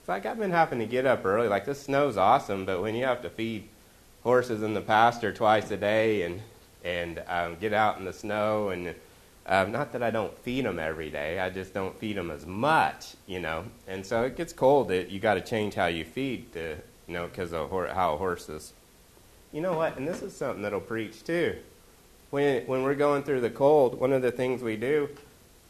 like 0.08 0.25
I've 0.25 0.39
been 0.39 0.51
having 0.51 0.80
to 0.80 0.86
get 0.86 1.06
up 1.06 1.25
early. 1.25 1.48
Like 1.48 1.66
this 1.66 1.82
snow's 1.82 2.18
awesome, 2.18 2.66
but 2.66 2.82
when 2.82 2.96
you 2.96 3.06
have 3.06 3.22
to 3.24 3.30
feed 3.30 3.68
horses 4.24 4.63
in 4.63 4.74
the 4.74 4.82
pasture 4.82 5.34
twice 5.34 5.70
a 5.72 5.78
day 5.78 6.24
and 6.24 6.42
and 6.84 7.22
um, 7.28 7.58
get 7.60 7.74
out 7.74 8.00
in 8.00 8.06
the 8.06 8.13
snow 8.13 8.70
and 8.70 8.96
um, 9.46 9.72
not 9.72 9.92
that 9.94 10.04
I 10.04 10.12
don't 10.12 10.38
feed 10.39 10.63
them 10.63 10.80
every 10.80 11.10
day, 11.10 11.39
I 11.39 11.50
just 11.50 11.74
don't 11.74 11.98
feed 11.98 12.16
them 12.16 12.30
as 12.32 12.46
much, 12.46 13.16
you 13.25 13.39
know. 13.39 13.66
And 13.88 14.06
so 14.06 14.24
it 14.24 14.38
gets 14.38 14.54
cold. 14.54 14.89
That 14.89 15.10
you 15.10 15.20
got 15.20 15.34
to 15.34 15.42
change 15.42 15.74
how 15.74 15.88
you 15.88 16.06
feed, 16.06 16.54
to, 16.54 16.78
you 17.08 17.13
know, 17.13 17.28
because 17.28 17.51
of 17.51 17.70
how 17.70 18.16
horses. 18.16 18.74
You 19.51 19.62
know 19.62 19.74
what? 19.74 19.98
And 19.98 20.08
this 20.08 20.22
is 20.22 20.36
something 20.36 20.62
that'll 20.62 20.80
preach 20.80 21.24
too. 21.24 21.58
When 22.30 22.66
when 22.68 22.84
we're 22.84 22.96
going 22.96 23.24
through 23.24 23.42
the 23.42 23.50
cold, 23.50 24.00
one 24.00 24.13
of 24.13 24.22
the 24.22 24.32
things 24.32 24.62
we 24.62 24.78
do 24.78 25.10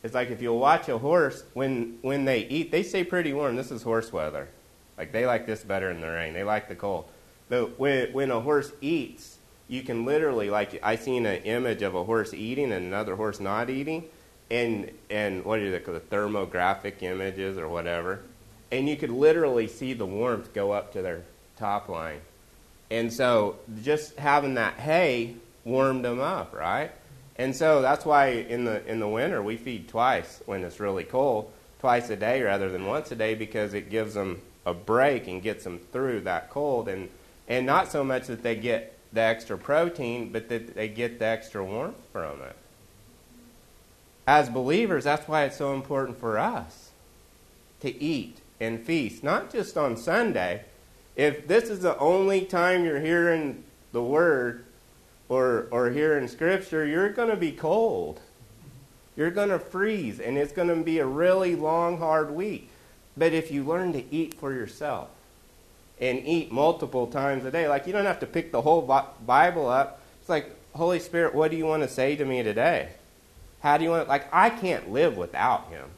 it's 0.04 0.14
like 0.14 0.30
if 0.30 0.42
you'll 0.42 0.60
watch 0.60 0.88
a 0.88 0.98
horse 0.98 1.44
when 1.54 1.98
when 2.02 2.26
they 2.26 2.46
eat, 2.46 2.72
they 2.72 2.84
stay 2.84 3.04
pretty 3.04 3.34
warm. 3.34 3.56
This 3.56 3.72
is 3.72 3.84
horse 3.84 4.14
weather. 4.14 4.48
Like 4.98 5.12
they 5.12 5.26
like 5.26 5.46
this 5.46 5.64
better 5.64 5.92
in 5.92 6.02
the 6.02 6.08
rain. 6.08 6.34
They 6.34 6.44
like 6.44 6.68
the 6.70 6.76
cold. 6.76 7.06
But 7.50 7.80
when 7.80 8.14
when 8.14 8.32
a 8.32 8.40
horse 8.40 8.72
eats, 8.82 9.38
you 9.68 9.84
can 9.84 10.06
literally 10.06 10.50
like 10.50 10.80
I 10.84 10.96
seen 10.96 11.26
an 11.26 11.44
image 11.44 11.82
of 11.82 11.96
a 11.96 12.04
horse 12.04 12.34
eating 12.34 12.72
and 12.72 12.86
another 12.86 13.16
horse 13.16 13.40
not 13.40 13.70
eating, 13.70 14.06
and 14.50 14.92
and 15.10 15.44
what 15.44 15.60
are 15.60 15.72
they 15.72 15.80
called 15.80 15.98
the 15.98 16.16
thermographic 16.16 17.02
images 17.02 17.58
or 17.58 17.68
whatever, 17.68 18.22
and 18.72 18.88
you 18.88 18.96
could 18.96 19.10
literally 19.12 19.68
see 19.68 19.94
the 19.94 20.06
warmth 20.06 20.54
go 20.54 20.72
up 20.72 20.94
to 20.94 21.02
their 21.02 21.24
top 21.58 21.90
line, 21.90 22.22
and 22.90 23.12
so 23.12 23.60
just 23.84 24.16
having 24.18 24.54
that 24.54 24.76
hay 24.76 25.36
warmed 25.66 26.06
them 26.06 26.20
up, 26.20 26.54
right? 26.54 26.92
And 27.40 27.56
so 27.56 27.82
that's 27.82 28.06
why 28.06 28.28
in 28.28 28.66
the 28.66 28.86
in 28.86 29.00
the 29.00 29.08
winter 29.08 29.42
we 29.42 29.56
feed 29.56 29.88
twice 29.88 30.44
when 30.46 30.62
it's 30.66 30.82
really 30.82 31.06
cold, 31.06 31.50
twice 31.80 32.10
a 32.10 32.18
day 32.18 32.42
rather 32.42 32.70
than 32.70 32.86
once 32.86 33.12
a 33.14 33.16
day 33.16 33.34
because 33.34 33.74
it 33.74 33.90
gives 33.90 34.14
them 34.14 34.42
a 34.66 34.74
break 34.74 35.26
and 35.28 35.42
gets 35.42 35.64
them 35.64 35.80
through 35.94 36.20
that 36.22 36.50
cold 36.50 36.90
and 36.90 37.08
and 37.48 37.66
not 37.66 37.90
so 37.90 38.04
much 38.04 38.28
that 38.28 38.44
they 38.44 38.56
get 38.56 38.98
the 39.14 39.22
extra 39.22 39.58
protein, 39.58 40.34
but 40.34 40.50
that 40.50 40.76
they 40.76 40.90
get 40.90 41.18
the 41.18 41.26
extra 41.26 41.64
warmth 41.64 41.98
from 42.12 42.42
it. 42.42 42.56
As 44.28 44.50
believers, 44.50 45.06
that's 45.06 45.28
why 45.28 45.46
it's 45.46 45.58
so 45.58 45.74
important 45.74 46.20
for 46.20 46.38
us 46.38 46.92
to 47.80 48.04
eat 48.04 48.40
and 48.60 48.86
feast, 48.86 49.24
not 49.24 49.50
just 49.50 49.78
on 49.78 49.96
Sunday. 49.96 50.66
If 51.16 51.48
this 51.48 51.70
is 51.70 51.80
the 51.80 51.98
only 52.00 52.42
time 52.42 52.84
you're 52.84 53.00
hearing 53.00 53.64
the 53.94 54.04
word, 54.04 54.66
or, 55.30 55.68
or 55.72 55.92
here 55.92 56.18
in 56.18 56.28
Scripture, 56.28 56.86
you're 56.86 57.10
going 57.10 57.30
to 57.30 57.38
be 57.38 57.52
cold. 57.52 58.20
You're 59.16 59.32
going 59.32 59.50
to 59.50 59.60
freeze, 59.60 60.20
and 60.20 60.38
it's 60.38 60.52
going 60.52 60.70
to 60.70 60.76
be 60.76 61.00
a 61.00 61.06
really 61.06 61.56
long, 61.56 61.98
hard 61.98 62.32
week. 62.32 62.70
But 63.16 63.34
if 63.34 63.52
you 63.52 63.64
learn 63.64 63.94
to 63.94 64.04
eat 64.14 64.34
for 64.34 64.54
yourself 64.54 65.10
and 66.00 66.26
eat 66.26 66.52
multiple 66.52 67.08
times 67.08 67.46
a 67.46 67.52
day, 67.52 67.68
like 67.68 67.86
you 67.86 67.94
don't 67.94 68.06
have 68.06 68.22
to 68.22 68.26
pick 68.26 68.52
the 68.52 68.62
whole 68.62 68.82
Bible 69.26 69.68
up. 69.68 70.02
It's 70.22 70.30
like, 70.30 70.56
Holy 70.74 71.00
Spirit, 71.00 71.36
what 71.36 71.52
do 71.52 71.58
you 71.58 71.66
want 71.66 71.84
to 71.84 71.90
say 71.90 72.16
to 72.16 72.26
me 72.26 72.44
today? 72.44 72.90
How 73.62 73.78
do 73.78 73.84
you 73.84 73.90
want, 73.90 74.08
like, 74.08 74.34
I 74.34 74.50
can't 74.50 74.92
live 74.92 75.18
without 75.18 75.70
Him. 75.70 75.90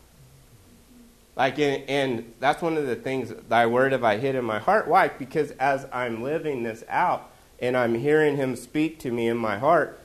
Like, 1.36 1.60
and, 1.60 1.84
and 1.88 2.34
that's 2.40 2.62
one 2.62 2.76
of 2.76 2.88
the 2.88 2.96
things, 2.96 3.34
thy 3.48 3.68
word 3.68 3.92
have 3.92 4.04
I 4.04 4.18
hid 4.18 4.36
in 4.36 4.44
my 4.44 4.60
heart. 4.60 4.88
Why? 4.88 5.10
Because 5.10 5.52
as 5.52 5.86
I'm 5.94 6.24
living 6.24 6.64
this 6.64 6.84
out, 6.90 7.31
and 7.62 7.78
I'm 7.78 7.96
hearing 7.96 8.38
him 8.38 8.56
speak 8.56 9.00
to 9.00 9.12
me 9.12 9.28
in 9.28 9.38
my 9.38 9.60
heart, 9.60 10.00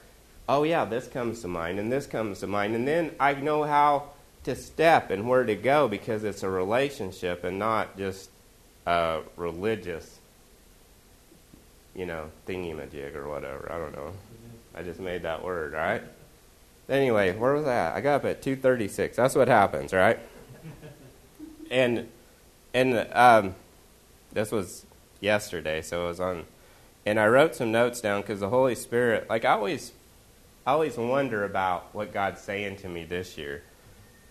oh, 0.47 0.63
yeah, 0.63 0.85
this 0.85 1.07
comes 1.07 1.41
to 1.41 1.47
mind 1.47 1.79
and 1.79 1.91
this 1.91 2.05
comes 2.05 2.39
to 2.39 2.47
mind. 2.47 2.75
And 2.75 2.87
then 2.87 3.11
I 3.19 3.33
know 3.33 3.63
how 3.63 4.11
to 4.43 4.55
step 4.55 5.09
and 5.09 5.27
where 5.27 5.43
to 5.43 5.55
go 5.55 5.87
because 5.87 6.23
it's 6.23 6.43
a 6.43 6.49
relationship 6.49 7.43
and 7.43 7.59
not 7.59 7.97
just 7.97 8.29
a 8.85 9.21
religious, 9.35 10.19
you 11.95 12.05
know, 12.05 12.31
thingy-majig 12.47 13.15
or 13.15 13.27
whatever. 13.27 13.69
I 13.71 13.77
don't 13.77 13.93
know. 13.93 14.13
I 14.75 14.83
just 14.83 14.99
made 14.99 15.23
that 15.23 15.43
word, 15.43 15.73
right? 15.73 16.03
Anyway, 16.87 17.35
where 17.35 17.53
was 17.53 17.65
that? 17.65 17.95
I 17.95 18.01
got 18.01 18.17
up 18.17 18.25
at 18.25 18.41
2.36. 18.41 19.15
That's 19.15 19.35
what 19.35 19.47
happens, 19.47 19.91
right? 19.91 20.19
and 21.71 22.07
and 22.73 23.07
um, 23.11 23.55
this 24.31 24.51
was 24.51 24.85
yesterday, 25.19 25.81
so 25.81 26.05
it 26.05 26.07
was 26.09 26.19
on 26.19 26.45
and 27.07 27.21
I 27.21 27.27
wrote 27.27 27.55
some 27.55 27.71
notes 27.71 28.01
down 28.01 28.19
because 28.19 28.41
the 28.41 28.49
Holy 28.49 28.75
Spirit, 28.75 29.29
like 29.29 29.45
I 29.45 29.53
always, 29.53 29.93
I 30.65 30.73
always 30.73 30.97
wonder 30.97 31.45
about 31.45 31.95
what 31.95 32.11
God's 32.11 32.41
saying 32.41 32.75
to 32.77 32.89
me 32.89 33.05
this 33.05 33.37
year. 33.37 33.63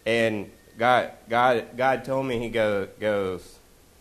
And 0.04 0.50
God, 0.76 1.12
God, 1.30 1.68
God 1.74 2.04
told 2.04 2.26
me 2.26 2.38
He 2.38 2.50
go, 2.50 2.86
goes, 3.00 3.60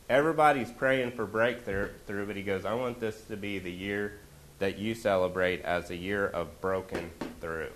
everybody's 0.10 0.72
praying 0.72 1.12
for 1.12 1.25
breakthrough, 1.25 1.88
but 2.05 2.36
He 2.36 2.44
goes, 2.44 2.65
I 2.65 2.74
want 2.74 3.00
this 3.00 3.22
to 3.29 3.38
be 3.38 3.60
the 3.60 3.72
year 3.72 4.20
that 4.60 4.77
you 4.77 4.94
celebrate 4.94 5.62
as 5.62 5.89
a 5.89 5.96
year 5.96 6.27
of 6.27 6.60
broken 6.60 7.12
through. 7.39 7.72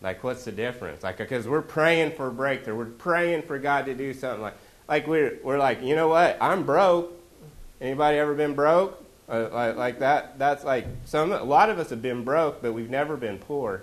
Like, 0.00 0.22
what's 0.22 0.44
the 0.44 0.52
difference? 0.52 1.02
Like, 1.02 1.16
because 1.16 1.48
we're 1.48 1.62
praying 1.62 2.12
for 2.12 2.30
breakthrough, 2.30 2.76
we're 2.76 2.84
praying 2.84 3.42
for 3.42 3.58
God 3.58 3.86
to 3.86 3.94
do 3.94 4.14
something. 4.14 4.40
Like, 4.42 4.56
like 4.88 5.06
we're, 5.06 5.38
we're 5.42 5.58
like, 5.58 5.82
you 5.82 5.96
know 5.96 6.08
what? 6.08 6.36
I'm 6.40 6.64
broke. 6.64 7.12
Anybody 7.80 8.18
ever 8.18 8.34
been 8.34 8.54
broke? 8.54 9.02
Uh, 9.28 9.48
like, 9.52 9.76
like 9.76 9.98
that? 10.00 10.38
That's 10.38 10.64
like 10.64 10.86
some. 11.04 11.32
A 11.32 11.42
lot 11.42 11.68
of 11.68 11.78
us 11.78 11.90
have 11.90 12.00
been 12.00 12.22
broke, 12.22 12.62
but 12.62 12.72
we've 12.72 12.90
never 12.90 13.16
been 13.16 13.38
poor, 13.38 13.82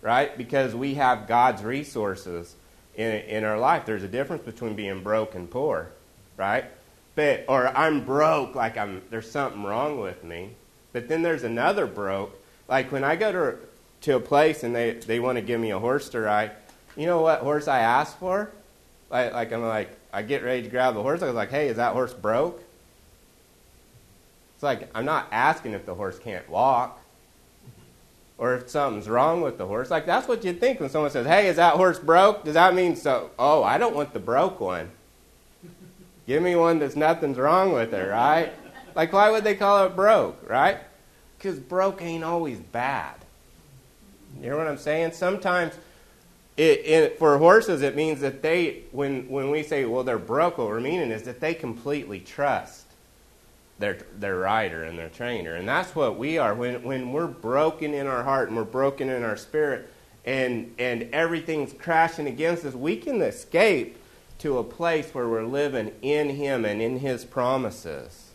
right? 0.00 0.36
Because 0.38 0.74
we 0.74 0.94
have 0.94 1.26
God's 1.26 1.62
resources 1.62 2.54
in 2.94 3.12
in 3.12 3.44
our 3.44 3.58
life. 3.58 3.84
There's 3.84 4.04
a 4.04 4.08
difference 4.08 4.44
between 4.44 4.74
being 4.74 5.02
broke 5.02 5.34
and 5.34 5.50
poor, 5.50 5.88
right? 6.36 6.64
But 7.16 7.46
or 7.48 7.66
I'm 7.76 8.04
broke, 8.04 8.54
like 8.54 8.78
I'm 8.78 9.02
there's 9.10 9.28
something 9.28 9.64
wrong 9.64 9.98
with 9.98 10.22
me. 10.22 10.50
But 10.92 11.08
then 11.08 11.22
there's 11.22 11.42
another 11.42 11.86
broke, 11.86 12.40
like 12.68 12.92
when 12.92 13.02
I 13.02 13.16
go 13.16 13.32
to 13.32 13.58
to 14.02 14.16
a 14.16 14.20
place 14.20 14.62
and 14.62 14.74
they 14.74 14.92
they 14.92 15.18
want 15.18 15.36
to 15.36 15.42
give 15.42 15.60
me 15.60 15.72
a 15.72 15.80
horse 15.80 16.08
to 16.10 16.20
ride. 16.20 16.52
You 16.96 17.06
know 17.06 17.20
what 17.22 17.40
horse 17.40 17.66
I 17.66 17.80
ask 17.80 18.16
for? 18.18 18.52
Like, 19.10 19.32
like 19.32 19.52
I'm 19.52 19.62
like, 19.62 19.90
I 20.12 20.22
get 20.22 20.42
ready 20.42 20.62
to 20.62 20.68
grab 20.68 20.94
the 20.94 21.02
horse. 21.02 21.22
I 21.22 21.26
was 21.26 21.34
like, 21.34 21.50
hey, 21.50 21.68
is 21.68 21.76
that 21.76 21.92
horse 21.92 22.12
broke? 22.12 22.62
It's 24.54 24.62
like, 24.62 24.90
I'm 24.94 25.04
not 25.04 25.28
asking 25.30 25.72
if 25.72 25.86
the 25.86 25.94
horse 25.94 26.18
can't 26.18 26.48
walk 26.48 27.00
or 28.38 28.54
if 28.54 28.68
something's 28.68 29.08
wrong 29.08 29.40
with 29.40 29.58
the 29.58 29.66
horse. 29.66 29.90
Like, 29.90 30.06
that's 30.06 30.26
what 30.26 30.44
you 30.44 30.52
think 30.52 30.80
when 30.80 30.88
someone 30.88 31.10
says, 31.10 31.26
hey, 31.26 31.48
is 31.48 31.56
that 31.56 31.74
horse 31.74 31.98
broke? 31.98 32.44
Does 32.44 32.54
that 32.54 32.74
mean 32.74 32.96
so? 32.96 33.30
Oh, 33.38 33.62
I 33.62 33.78
don't 33.78 33.94
want 33.94 34.12
the 34.12 34.18
broke 34.18 34.60
one. 34.60 34.90
Give 36.26 36.42
me 36.42 36.56
one 36.56 36.78
that's 36.78 36.96
nothing's 36.96 37.38
wrong 37.38 37.72
with 37.72 37.94
it, 37.94 38.06
right? 38.06 38.52
Like, 38.94 39.12
why 39.12 39.30
would 39.30 39.44
they 39.44 39.54
call 39.54 39.86
it 39.86 39.96
broke, 39.96 40.48
right? 40.48 40.78
Because 41.36 41.58
broke 41.58 42.02
ain't 42.02 42.24
always 42.24 42.58
bad. 42.58 43.14
You 44.36 44.42
hear 44.42 44.56
what 44.56 44.68
I'm 44.68 44.78
saying? 44.78 45.12
Sometimes 45.12 45.74
it, 46.58 46.86
it, 46.86 47.18
for 47.18 47.38
horses, 47.38 47.82
it 47.82 47.94
means 47.94 48.20
that 48.20 48.42
they, 48.42 48.82
when, 48.90 49.28
when 49.28 49.50
we 49.50 49.62
say, 49.62 49.84
well, 49.84 50.02
they're 50.02 50.18
broke, 50.18 50.58
what 50.58 50.66
we're 50.66 50.80
meaning 50.80 51.12
is 51.12 51.22
that 51.22 51.40
they 51.40 51.54
completely 51.54 52.18
trust 52.20 52.84
their 53.78 53.98
their 54.18 54.36
rider 54.36 54.82
and 54.82 54.98
their 54.98 55.08
trainer. 55.08 55.54
And 55.54 55.68
that's 55.68 55.94
what 55.94 56.18
we 56.18 56.36
are 56.36 56.52
when 56.54 56.82
when 56.82 57.12
we're 57.12 57.28
broken 57.28 57.94
in 57.94 58.08
our 58.08 58.24
heart 58.24 58.48
and 58.48 58.56
we're 58.56 58.64
broken 58.64 59.08
in 59.08 59.22
our 59.22 59.36
spirit 59.36 59.88
and 60.24 60.74
and 60.80 61.04
everything's 61.12 61.72
crashing 61.72 62.26
against 62.26 62.64
us, 62.64 62.74
we 62.74 62.96
can 62.96 63.22
escape 63.22 63.96
to 64.38 64.58
a 64.58 64.64
place 64.64 65.14
where 65.14 65.28
we're 65.28 65.44
living 65.44 65.92
in 66.02 66.30
him 66.30 66.64
and 66.64 66.82
in 66.82 66.98
his 66.98 67.24
promises. 67.24 68.30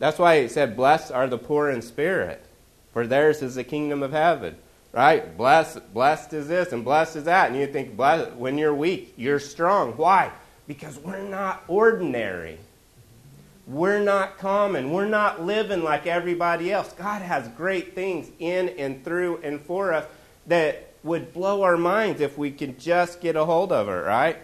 That's 0.00 0.18
why 0.18 0.34
it 0.34 0.50
said 0.50 0.76
blessed 0.76 1.12
are 1.12 1.28
the 1.28 1.38
poor 1.38 1.70
in 1.70 1.82
spirit, 1.82 2.44
for 2.92 3.06
theirs 3.06 3.42
is 3.42 3.54
the 3.54 3.62
kingdom 3.62 4.02
of 4.02 4.10
heaven. 4.10 4.56
Right? 4.94 5.36
Blessed 5.36 5.92
blessed 5.92 6.32
is 6.34 6.46
this 6.46 6.72
and 6.72 6.84
blessed 6.84 7.16
is 7.16 7.24
that. 7.24 7.50
And 7.50 7.58
you 7.58 7.66
think 7.66 7.96
blessed, 7.96 8.32
when 8.34 8.56
you're 8.56 8.74
weak, 8.74 9.12
you're 9.16 9.40
strong. 9.40 9.96
Why? 9.96 10.30
Because 10.68 10.98
we're 10.98 11.20
not 11.20 11.64
ordinary. 11.66 12.60
We're 13.66 13.98
not 13.98 14.38
common. 14.38 14.92
We're 14.92 15.08
not 15.08 15.42
living 15.42 15.82
like 15.82 16.06
everybody 16.06 16.70
else. 16.70 16.92
God 16.92 17.22
has 17.22 17.48
great 17.48 17.96
things 17.96 18.30
in 18.38 18.68
and 18.68 19.02
through 19.04 19.40
and 19.42 19.60
for 19.60 19.92
us 19.92 20.06
that 20.46 20.92
would 21.02 21.32
blow 21.32 21.62
our 21.62 21.76
minds 21.76 22.20
if 22.20 22.38
we 22.38 22.52
could 22.52 22.78
just 22.78 23.20
get 23.20 23.34
a 23.34 23.44
hold 23.44 23.72
of 23.72 23.88
it, 23.88 23.92
right? 23.92 24.38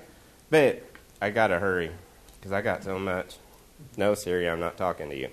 But 0.51 0.83
I 1.23 1.31
got 1.31 1.49
to 1.49 1.61
hurry 1.61 1.93
because 2.39 2.51
I 2.51 2.61
got 2.61 2.83
so 2.83 2.99
much. 2.99 3.37
No, 3.97 4.15
Siri, 4.15 4.51
I'm 4.51 4.61
not 4.61 4.77
talking 4.77 5.11
to 5.11 5.17
you. 5.17 5.29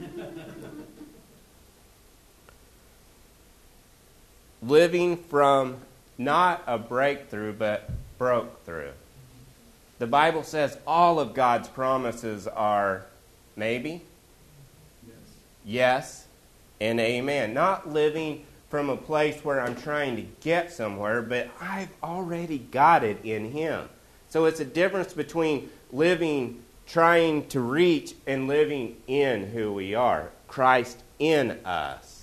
Living 4.62 5.16
from 5.16 5.76
not 6.16 6.62
a 6.66 6.78
breakthrough, 6.78 7.52
but 7.52 7.90
broke 8.18 8.64
through. 8.64 8.90
The 9.98 10.06
Bible 10.06 10.42
says 10.42 10.78
all 10.86 11.18
of 11.20 11.34
God's 11.34 11.68
promises 11.68 12.46
are 12.46 13.04
maybe, 13.56 14.02
yes, 15.06 15.16
yes 15.64 16.26
and 16.80 17.00
amen. 17.00 17.54
Not 17.54 17.88
living 17.88 18.44
from 18.70 18.90
a 18.90 18.96
place 18.96 19.44
where 19.44 19.60
I'm 19.60 19.74
trying 19.74 20.16
to 20.16 20.22
get 20.40 20.72
somewhere, 20.72 21.22
but 21.22 21.48
I've 21.60 21.90
already 22.02 22.58
got 22.58 23.02
it 23.02 23.24
in 23.24 23.50
Him. 23.52 23.88
So 24.28 24.44
it's 24.44 24.60
a 24.60 24.64
difference 24.64 25.12
between 25.12 25.70
living 25.90 26.62
trying 26.86 27.46
to 27.48 27.60
reach 27.60 28.14
and 28.26 28.46
living 28.46 28.96
in 29.06 29.46
who 29.46 29.72
we 29.72 29.94
are. 29.94 30.30
Christ 30.46 31.02
in 31.18 31.52
us, 31.64 32.17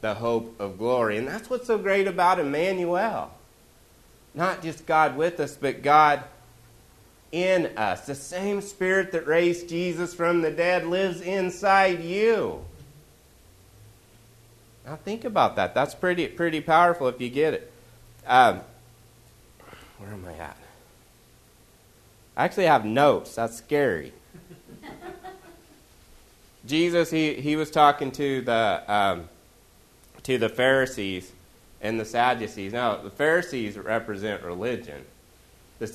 the 0.00 0.14
hope 0.14 0.58
of 0.60 0.78
glory. 0.78 1.16
And 1.18 1.28
that's 1.28 1.50
what's 1.50 1.66
so 1.66 1.78
great 1.78 2.06
about 2.06 2.38
Emmanuel. 2.38 3.30
Not 4.34 4.62
just 4.62 4.86
God 4.86 5.16
with 5.16 5.40
us, 5.40 5.56
but 5.56 5.82
God 5.82 6.22
in 7.32 7.66
us. 7.76 8.06
The 8.06 8.14
same 8.14 8.60
Spirit 8.60 9.12
that 9.12 9.26
raised 9.26 9.68
Jesus 9.68 10.14
from 10.14 10.42
the 10.42 10.50
dead 10.50 10.86
lives 10.86 11.20
inside 11.20 12.02
you. 12.02 12.64
Now 14.86 14.96
think 14.96 15.24
about 15.24 15.56
that. 15.56 15.74
That's 15.74 15.94
pretty 15.94 16.26
pretty 16.26 16.60
powerful 16.60 17.08
if 17.08 17.20
you 17.20 17.28
get 17.28 17.54
it. 17.54 17.72
Um, 18.26 18.60
where 19.98 20.12
am 20.12 20.24
I 20.26 20.32
at? 20.34 20.56
I 22.36 22.44
actually 22.44 22.66
have 22.66 22.84
notes. 22.84 23.34
That's 23.34 23.56
scary. 23.56 24.12
Jesus, 26.66 27.10
he, 27.10 27.34
he 27.34 27.56
was 27.56 27.70
talking 27.70 28.10
to 28.12 28.40
the 28.42 28.82
um, 28.88 29.28
to 30.24 30.38
the 30.38 30.48
Pharisees 30.48 31.32
and 31.80 31.98
the 31.98 32.04
Sadducees. 32.04 32.72
Now, 32.72 32.96
the 32.96 33.10
Pharisees 33.10 33.76
represent 33.78 34.42
religion. 34.42 35.04
The 35.78 35.86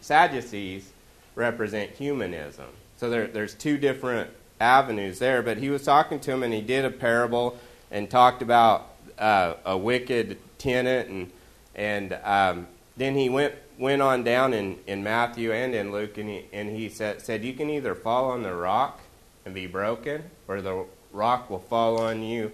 Sadducees 0.00 0.92
represent 1.34 1.90
humanism. 1.92 2.66
So 2.96 3.10
there, 3.10 3.26
there's 3.26 3.54
two 3.54 3.78
different 3.78 4.30
avenues 4.60 5.18
there. 5.18 5.42
But 5.42 5.58
he 5.58 5.70
was 5.70 5.82
talking 5.82 6.20
to 6.20 6.30
them, 6.30 6.42
and 6.42 6.52
he 6.52 6.60
did 6.60 6.84
a 6.84 6.90
parable 6.90 7.58
and 7.90 8.10
talked 8.10 8.42
about 8.42 8.90
uh, 9.18 9.54
a 9.64 9.76
wicked 9.76 10.38
tenant, 10.58 11.08
and 11.08 11.30
and 11.74 12.18
um, 12.24 12.66
then 12.96 13.14
he 13.14 13.28
went 13.28 13.54
went 13.78 14.02
on 14.02 14.22
down 14.22 14.54
in, 14.54 14.78
in 14.86 15.02
Matthew 15.02 15.52
and 15.52 15.74
in 15.74 15.90
Luke, 15.90 16.18
and 16.18 16.28
he, 16.28 16.44
and 16.52 16.70
he 16.70 16.88
said, 16.88 17.20
said, 17.20 17.44
You 17.44 17.54
can 17.54 17.70
either 17.70 17.94
fall 17.94 18.30
on 18.30 18.42
the 18.42 18.54
rock 18.54 19.00
and 19.44 19.54
be 19.54 19.66
broken, 19.66 20.22
or 20.46 20.62
the 20.62 20.84
rock 21.12 21.50
will 21.50 21.58
fall 21.58 22.00
on 22.00 22.22
you 22.22 22.52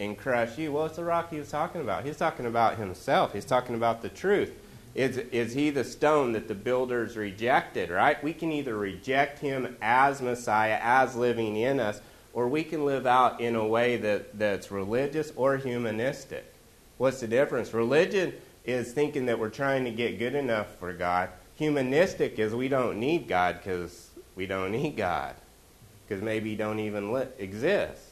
and 0.00 0.16
crush 0.16 0.58
you. 0.58 0.72
Well, 0.72 0.86
it's 0.86 0.96
the 0.96 1.04
rock 1.04 1.30
he 1.30 1.38
was 1.38 1.50
talking 1.50 1.80
about. 1.80 2.04
He's 2.04 2.16
talking 2.16 2.46
about 2.46 2.78
himself, 2.78 3.32
he's 3.32 3.44
talking 3.44 3.74
about 3.74 4.02
the 4.02 4.08
truth. 4.08 4.52
Is, 4.94 5.18
is 5.18 5.52
he 5.52 5.70
the 5.70 5.84
stone 5.84 6.32
that 6.32 6.48
the 6.48 6.54
builders 6.54 7.16
rejected, 7.16 7.90
right? 7.90 8.22
We 8.24 8.32
can 8.32 8.50
either 8.50 8.76
reject 8.76 9.38
him 9.38 9.76
as 9.80 10.20
Messiah, 10.20 10.78
as 10.82 11.14
living 11.14 11.56
in 11.56 11.78
us, 11.78 12.00
or 12.32 12.48
we 12.48 12.64
can 12.64 12.84
live 12.84 13.06
out 13.06 13.40
in 13.40 13.54
a 13.54 13.66
way 13.66 13.96
that, 13.98 14.38
that's 14.38 14.70
religious 14.70 15.32
or 15.36 15.56
humanistic. 15.56 16.52
What's 16.96 17.20
the 17.20 17.28
difference? 17.28 17.72
Religion 17.72 18.32
is 18.64 18.92
thinking 18.92 19.26
that 19.26 19.38
we're 19.38 19.50
trying 19.50 19.84
to 19.84 19.90
get 19.90 20.18
good 20.18 20.34
enough 20.34 20.74
for 20.76 20.92
God. 20.92 21.30
Humanistic 21.54 22.38
is 22.38 22.54
we 22.54 22.68
don't 22.68 22.98
need 22.98 23.28
God 23.28 23.60
because 23.62 24.10
we 24.34 24.46
don't 24.46 24.72
need 24.72 24.96
God, 24.96 25.36
because 26.06 26.22
maybe 26.22 26.50
He 26.50 26.56
don't 26.56 26.80
even 26.80 27.12
li- 27.12 27.26
exist. 27.38 28.07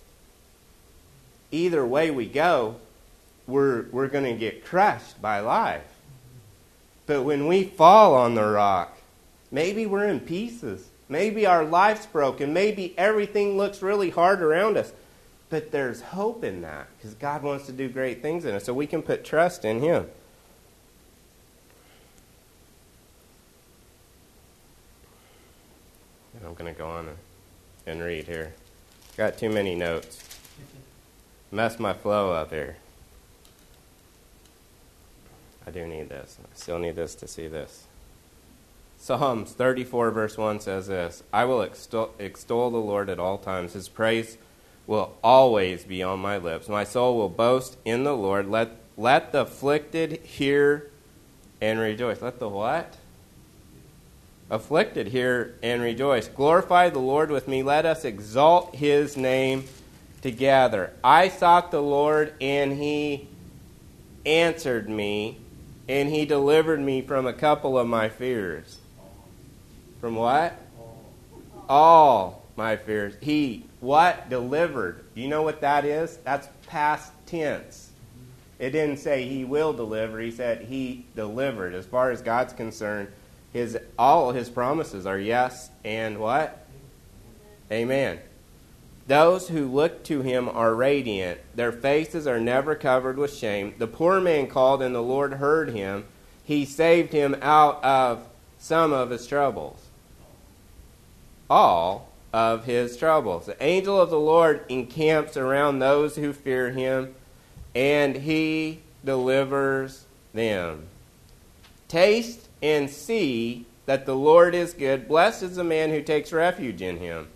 Either 1.50 1.87
way 1.87 2.11
we 2.11 2.26
go, 2.26 2.76
we're, 3.46 3.87
we're 3.90 4.09
going 4.09 4.24
to 4.24 4.38
get 4.38 4.64
crushed 4.64 5.20
by 5.22 5.40
life. 5.40 5.85
But 7.06 7.22
when 7.22 7.46
we 7.46 7.64
fall 7.64 8.14
on 8.14 8.35
the 8.35 8.44
rock, 8.44 8.96
maybe 9.50 9.87
we're 9.87 10.06
in 10.06 10.20
pieces. 10.20 10.88
Maybe 11.09 11.46
our 11.46 11.64
life's 11.64 12.06
broken. 12.06 12.52
Maybe 12.52 12.98
everything 12.98 13.56
looks 13.56 13.80
really 13.80 14.11
hard 14.11 14.42
around 14.42 14.76
us. 14.76 14.92
But 15.48 15.70
there's 15.70 16.00
hope 16.00 16.42
in 16.42 16.62
that 16.62 16.88
because 16.96 17.14
God 17.14 17.42
wants 17.42 17.66
to 17.66 17.72
do 17.72 17.88
great 17.88 18.20
things 18.20 18.44
in 18.44 18.54
us. 18.54 18.64
So 18.64 18.74
we 18.74 18.88
can 18.88 19.02
put 19.02 19.24
trust 19.24 19.64
in 19.64 19.80
Him. 19.80 20.06
And 26.35 26.44
I'm 26.44 26.54
going 26.54 26.74
to 26.74 26.76
go 26.76 26.88
on 26.88 27.09
and 27.87 28.02
read 28.02 28.24
here. 28.24 28.52
Got 29.16 29.38
too 29.38 29.48
many 29.48 29.76
notes. 29.76 30.25
Mess 31.57 31.79
my 31.79 31.95
flow 31.95 32.33
up 32.33 32.51
here. 32.51 32.77
I 35.66 35.71
do 35.71 35.87
need 35.87 36.11
this. 36.11 36.37
I 36.38 36.55
still 36.55 36.79
need 36.79 36.97
this 36.97 37.14
to 37.14 37.27
see 37.27 37.49
this. 37.49 37.87
Psalms 38.99 39.53
34, 39.53 40.11
verse 40.11 40.37
1 40.37 40.61
says 40.61 40.88
this 40.88 41.23
I 41.33 41.47
will 41.47 41.62
extol, 41.62 42.14
extol, 42.19 42.71
the 42.71 42.77
Lord 42.77 43.09
at 43.09 43.19
all 43.19 43.38
times. 43.38 43.73
His 43.73 43.88
praise 43.88 44.37
will 44.87 45.16
always 45.25 45.85
be 45.85 46.03
on 46.03 46.19
my 46.19 46.37
lips. 46.37 46.69
My 46.69 46.85
soul 46.85 47.16
will 47.16 47.31
boast 47.31 47.79
in 47.87 48.05
the 48.05 48.14
Lord. 48.14 48.51
Let, 48.51 48.73
let 48.99 49.33
the 49.33 49.40
afflicted 49.40 50.21
hear 50.27 50.90
and 51.62 51.79
rejoice. 51.79 52.21
Let 52.21 52.38
the 52.38 52.51
what? 52.51 52.99
Afflicted 54.51 55.07
hear 55.07 55.55
and 55.62 55.81
rejoice. 55.81 56.29
Glorify 56.29 56.90
the 56.90 56.99
Lord 56.99 57.31
with 57.31 57.49
me. 57.49 57.62
Let 57.62 57.87
us 57.87 58.05
exalt 58.05 58.75
his 58.75 59.16
name 59.16 59.64
together. 60.26 60.92
I 61.04 61.28
sought 61.28 61.70
the 61.70 61.80
Lord, 61.80 62.34
and 62.40 62.72
he 62.72 63.28
answered 64.24 64.88
me 64.88 65.38
and 65.88 66.08
he 66.08 66.24
delivered 66.24 66.80
me 66.80 67.00
from 67.00 67.28
a 67.28 67.32
couple 67.32 67.78
of 67.78 67.86
my 67.86 68.08
fears. 68.08 68.78
From 70.00 70.16
what? 70.16 70.52
All 71.68 72.44
my 72.56 72.76
fears. 72.76 73.14
He 73.20 73.66
what? 73.78 74.28
Delivered. 74.28 75.04
You 75.14 75.28
know 75.28 75.42
what 75.42 75.60
that 75.60 75.84
is? 75.84 76.16
That's 76.24 76.48
past 76.66 77.12
tense. 77.26 77.92
It 78.58 78.70
didn't 78.70 78.96
say 78.96 79.28
he 79.28 79.44
will 79.44 79.72
deliver. 79.72 80.18
He 80.18 80.32
said 80.32 80.62
he 80.62 81.06
delivered. 81.14 81.72
As 81.72 81.86
far 81.86 82.10
as 82.10 82.20
God's 82.20 82.52
concerned, 82.52 83.10
his 83.52 83.78
all 83.96 84.32
his 84.32 84.48
promises 84.48 85.06
are 85.06 85.20
yes 85.20 85.70
and 85.84 86.18
what? 86.18 86.66
Amen. 87.70 88.18
Those 89.07 89.49
who 89.49 89.66
look 89.66 90.03
to 90.05 90.23
him 90.23 90.49
are 90.49 90.75
radiant. 90.75 91.40
Their 91.55 91.73
faces 91.73 92.27
are 92.27 92.40
never 92.40 92.75
covered 92.75 93.19
with 93.19 93.33
shame. 93.33 93.75
The 93.79 93.87
poor 93.87 94.21
man 94.21 94.49
called, 94.49 94.83
and 94.83 94.95
the 94.95 95.03
Lord 95.03 95.35
heard 95.35 95.71
him. 95.71 96.07
He 96.42 96.64
saved 96.64 97.12
him 97.12 97.37
out 97.40 97.83
of 97.85 98.27
some 98.59 98.92
of 98.92 99.11
his 99.11 99.27
troubles. 99.27 99.87
All 101.49 102.09
of 102.33 102.64
his 102.64 102.97
troubles. 102.97 103.47
The 103.47 103.62
angel 103.62 104.01
of 104.01 104.11
the 104.11 104.19
Lord 104.19 104.64
encamps 104.69 105.37
around 105.37 105.79
those 105.79 106.16
who 106.16 106.33
fear 106.33 106.71
him, 106.71 107.14
and 107.75 108.16
he 108.16 108.81
delivers 109.05 110.07
them. 110.35 110.87
Taste 111.87 112.49
and 112.61 112.90
see 112.90 113.66
that 113.87 114.05
the 114.05 114.16
Lord 114.16 114.55
is 114.55 114.75
good. 114.75 115.07
Blessed 115.07 115.45
is 115.45 115.57
the 115.57 115.64
man 115.64 115.90
who 115.90 116.03
takes 116.03 116.33
refuge 116.33 116.83
in 116.83 116.97
him. 116.97 117.29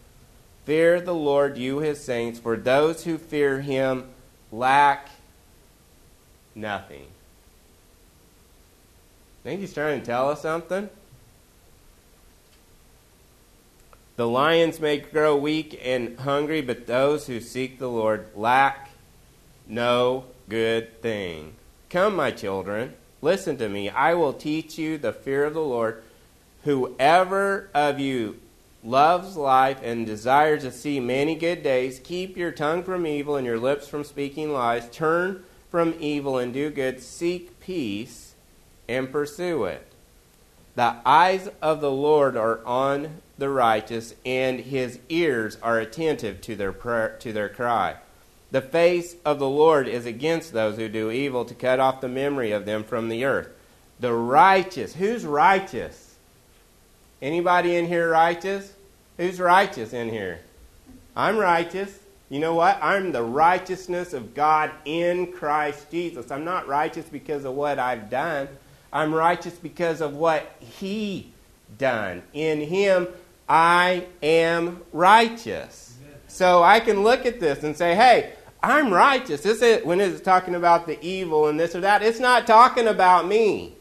Fear 0.71 1.01
the 1.01 1.13
Lord, 1.13 1.59
you 1.59 1.81
his 1.81 2.01
saints, 2.01 2.39
for 2.39 2.57
those 2.57 3.03
who 3.03 3.19
fear 3.19 3.61
him 3.61 4.05
lack 4.53 5.09
nothing. 6.55 7.09
Think 9.43 9.63
he's 9.63 9.75
trying 9.75 9.99
to 9.99 10.07
tell 10.07 10.31
us 10.31 10.43
something? 10.43 10.89
The 14.15 14.29
lions 14.29 14.79
may 14.79 14.99
grow 14.99 15.37
weak 15.37 15.77
and 15.83 16.17
hungry, 16.21 16.61
but 16.61 16.87
those 16.87 17.27
who 17.27 17.41
seek 17.41 17.81
the 17.81 17.91
Lord 17.91 18.29
lack 18.37 18.91
no 19.67 20.27
good 20.49 21.03
thing. 21.03 21.55
Come, 21.89 22.15
my 22.15 22.31
children, 22.31 22.95
listen 23.21 23.57
to 23.57 23.69
me. 23.69 23.91
I 23.91 24.15
will 24.15 24.35
teach 24.35 24.79
you 24.79 24.99
the 24.99 25.13
fear 25.13 25.47
of 25.47 25.55
the 25.55 25.61
Lord. 25.61 26.05
Whoever 26.63 27.71
of 27.75 27.99
you 27.99 28.39
loves 28.83 29.37
life 29.37 29.81
and 29.83 30.07
desires 30.07 30.63
to 30.63 30.73
see 30.73 31.01
many 31.01 31.35
good 31.35 31.63
days, 31.63 32.01
keep 32.03 32.37
your 32.37 32.51
tongue 32.51 32.83
from 32.83 33.07
evil 33.07 33.37
and 33.37 33.47
your 33.47 33.59
lips 33.59 33.89
from 33.89 34.05
speaking 34.05 34.53
lies. 34.53 34.89
Turn 34.91 35.45
from 35.71 35.95
evil 36.01 36.39
and 36.39 36.53
do 36.53 36.71
good. 36.71 37.01
Seek 37.01 37.61
peace 37.61 38.35
and 38.89 39.13
pursue 39.13 39.65
it. 39.65 39.87
The 40.75 40.97
eyes 41.05 41.49
of 41.61 41.81
the 41.81 41.91
Lord 41.91 42.37
are 42.37 42.65
on 42.65 43.21
the 43.39 43.51
righteous, 43.51 44.15
and 44.25 44.61
his 44.61 44.99
ears 45.09 45.59
are 45.63 45.79
attentive 45.79 46.41
to 46.43 46.55
their 46.57 46.73
prayer, 46.73 47.17
to 47.21 47.33
their 47.33 47.49
cry. 47.49 47.97
The 48.51 48.61
face 48.61 49.17
of 49.25 49.39
the 49.39 49.49
Lord 49.49 49.89
is 49.89 50.07
against 50.07 50.53
those 50.53 50.77
who 50.77 50.89
do 50.89 51.11
evil, 51.11 51.45
to 51.45 51.55
cut 51.55 51.81
off 51.81 52.01
the 52.01 52.09
memory 52.09 52.53
of 52.53 52.67
them 52.67 52.85
from 52.85 53.09
the 53.09 53.25
earth. 53.25 53.49
The 53.99 54.13
righteous, 54.13 54.95
who's 54.95 55.25
righteous? 55.25 56.10
Anybody 57.23 57.77
in 57.77 57.87
here 57.87 58.11
righteous? 58.11 58.73
Who's 59.17 59.39
righteous 59.39 59.93
in 59.93 60.09
here? 60.09 60.41
I'm 61.15 61.37
righteous. 61.37 61.99
You 62.31 62.39
know 62.39 62.55
what? 62.55 62.79
I'm 62.81 63.13
the 63.13 63.23
righteousness 63.23 64.15
of 64.15 64.35
God 64.35 64.71
in 64.85 65.33
Christ 65.33 65.91
Jesus. 65.91 66.31
I'm 66.31 66.45
not 66.45 66.69
righteous 66.69 67.07
because 67.07 67.45
of 67.45 67.55
what 67.55 67.79
I've 67.79 68.09
done. 68.09 68.49
I'm 68.93 69.13
righteous 69.13 69.55
because 69.55 70.01
of 70.01 70.15
what 70.15 70.55
He 70.61 71.33
done. 71.77 72.23
In 72.33 72.61
Him, 72.61 73.09
I 73.49 74.07
am 74.23 74.81
righteous. 74.93 75.99
So 76.29 76.63
I 76.63 76.79
can 76.79 77.03
look 77.03 77.27
at 77.27 77.41
this 77.41 77.65
and 77.65 77.77
say, 77.77 77.97
hey, 77.97 78.33
I'm 78.63 78.93
righteous. 78.93 79.43
This 79.43 79.61
is, 79.61 79.85
when 79.85 80.01
it's 80.01 80.21
talking 80.21 80.55
about 80.55 80.87
the 80.87 81.03
evil 81.05 81.49
and 81.49 81.59
this 81.59 81.75
or 81.75 81.81
that, 81.81 82.03
it's 82.03 82.21
not 82.21 82.47
talking 82.47 82.87
about 82.87 83.27
me. 83.27 83.75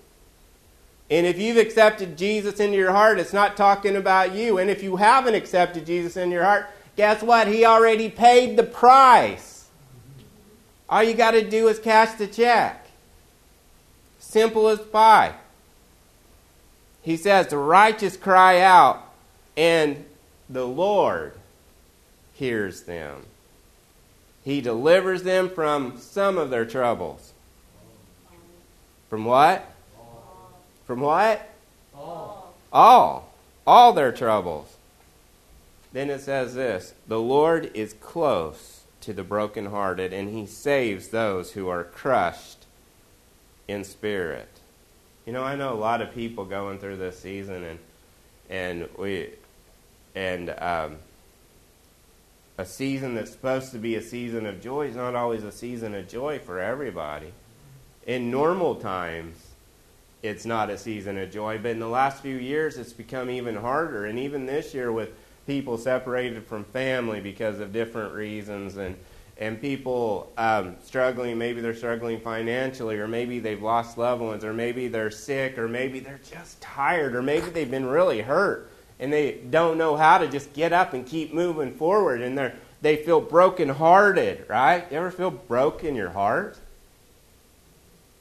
And 1.10 1.26
if 1.26 1.40
you've 1.40 1.58
accepted 1.58 2.18
Jesus 2.18 2.60
into 2.60 2.78
your 2.78 2.92
heart, 2.92 3.20
it's 3.20 3.34
not 3.34 3.58
talking 3.58 3.96
about 3.96 4.34
you. 4.36 4.60
And 4.60 4.70
if 4.70 4.84
you 4.84 4.98
haven't 4.98 5.34
accepted 5.34 5.86
Jesus 5.86 6.16
in 6.16 6.30
your 6.30 6.44
heart, 6.44 6.70
guess 6.96 7.24
what? 7.24 7.48
He 7.48 7.66
already 7.66 8.10
paid 8.10 8.58
the 8.58 8.64
price. 8.64 9.68
All 10.88 11.04
you 11.04 11.14
got 11.14 11.32
to 11.32 11.48
do 11.48 11.68
is 11.68 11.80
cash 11.80 12.18
the 12.18 12.28
check. 12.28 12.88
Simple 14.20 14.68
as 14.68 14.80
pie. 14.80 15.34
He 17.02 17.18
says, 17.18 17.48
The 17.48 17.58
righteous 17.58 18.18
cry 18.18 18.62
out, 18.62 19.04
and 19.58 20.06
the 20.50 20.66
Lord 20.68 21.34
hears 22.34 22.84
them. 22.84 23.26
He 24.44 24.62
delivers 24.62 25.24
them 25.24 25.50
from 25.50 25.98
some 25.98 26.38
of 26.38 26.50
their 26.50 26.66
troubles. 26.66 27.34
From 29.10 29.26
what? 29.26 29.69
From 30.90 31.02
what? 31.02 31.48
All. 31.94 32.56
All. 32.74 33.32
All 33.68 33.94
their 33.94 34.12
troubles. 34.12 34.76
Then 35.94 36.10
it 36.10 36.20
says 36.20 36.56
this 36.56 36.96
The 37.08 37.20
Lord 37.20 37.70
is 37.76 37.94
close 37.94 38.86
to 39.02 39.14
the 39.14 39.24
brokenhearted, 39.24 40.12
and 40.12 40.36
he 40.36 40.48
saves 40.48 41.10
those 41.10 41.52
who 41.52 41.70
are 41.70 41.84
crushed 41.84 42.66
in 43.68 43.84
spirit. 43.84 44.50
You 45.28 45.34
know, 45.34 45.44
I 45.44 45.56
know 45.56 45.74
a 45.74 45.76
lot 45.76 46.02
of 46.02 46.12
people 46.12 46.44
going 46.44 46.80
through 46.80 46.98
this 46.98 47.20
season, 47.20 47.64
and 47.64 47.80
and 48.50 48.90
we 48.98 49.30
and 50.16 50.50
um, 50.58 50.98
a 52.58 52.66
season 52.66 53.14
that's 53.14 53.30
supposed 53.30 53.74
to 53.74 53.78
be 53.78 53.94
a 53.94 54.02
season 54.02 54.48
of 54.48 54.60
joy 54.60 54.88
is 54.88 54.96
not 54.96 55.14
always 55.14 55.44
a 55.44 55.52
season 55.52 55.94
of 55.94 56.08
joy 56.08 56.40
for 56.40 56.60
everybody. 56.60 57.32
In 58.08 58.32
normal 58.32 58.74
times, 58.74 59.49
it's 60.22 60.46
not 60.46 60.70
a 60.70 60.78
season 60.78 61.18
of 61.18 61.32
joy, 61.32 61.58
but 61.58 61.72
in 61.72 61.80
the 61.80 61.88
last 61.88 62.22
few 62.22 62.36
years, 62.36 62.78
it's 62.78 62.94
become 62.94 63.30
even 63.30 63.56
harder. 63.56 64.06
And 64.06 64.20
even 64.20 64.46
this 64.46 64.74
year, 64.74 64.92
with 64.92 65.10
people 65.48 65.78
separated 65.78 66.46
from 66.46 66.64
family 66.66 67.22
because 67.22 67.60
of 67.60 67.72
different 67.72 68.14
reasons, 68.14 68.78
and 68.78 68.96
and 69.38 69.62
people 69.62 70.34
um, 70.38 70.76
struggling, 70.84 71.38
maybe 71.38 71.62
they're 71.62 71.74
struggling 71.74 72.20
financially, 72.20 72.98
or 72.98 73.08
maybe 73.08 73.40
they've 73.40 73.62
lost 73.62 73.98
loved 73.98 74.22
ones, 74.22 74.44
or 74.44 74.54
maybe 74.54 74.90
they're 74.90 75.12
sick, 75.12 75.58
or 75.58 75.70
maybe 75.70 76.02
they're 76.02 76.20
just 76.30 76.60
tired, 76.60 77.16
or 77.16 77.22
maybe 77.22 77.50
they've 77.50 77.72
been 77.72 77.86
really 77.86 78.22
hurt 78.22 78.70
and 79.00 79.14
they 79.14 79.40
don't 79.50 79.78
know 79.78 79.96
how 79.96 80.18
to 80.18 80.28
just 80.28 80.52
get 80.52 80.74
up 80.74 80.94
and 80.94 81.06
keep 81.06 81.34
moving 81.34 81.74
forward 81.74 82.22
and 82.22 82.38
they're 82.38 82.54
they 82.82 82.96
feel 82.96 83.20
brokenhearted, 83.20 84.46
right? 84.48 84.86
You 84.90 84.98
ever 84.98 85.12
feel 85.12 85.32
broke 85.32 85.84
in 85.84 85.96
your 85.96 86.12
heart? 86.12 86.58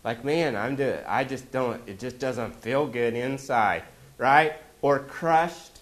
Like, 0.04 0.24
man, 0.24 0.56
I'm 0.56 0.76
just, 0.76 1.04
I 1.06 1.24
just 1.24 1.50
don't, 1.50 1.86
it 1.88 1.98
just 1.98 2.18
doesn't 2.18 2.54
feel 2.54 2.86
good 2.86 3.14
inside, 3.14 3.82
right? 4.16 4.54
Or 4.80 5.00
crushed 5.00 5.80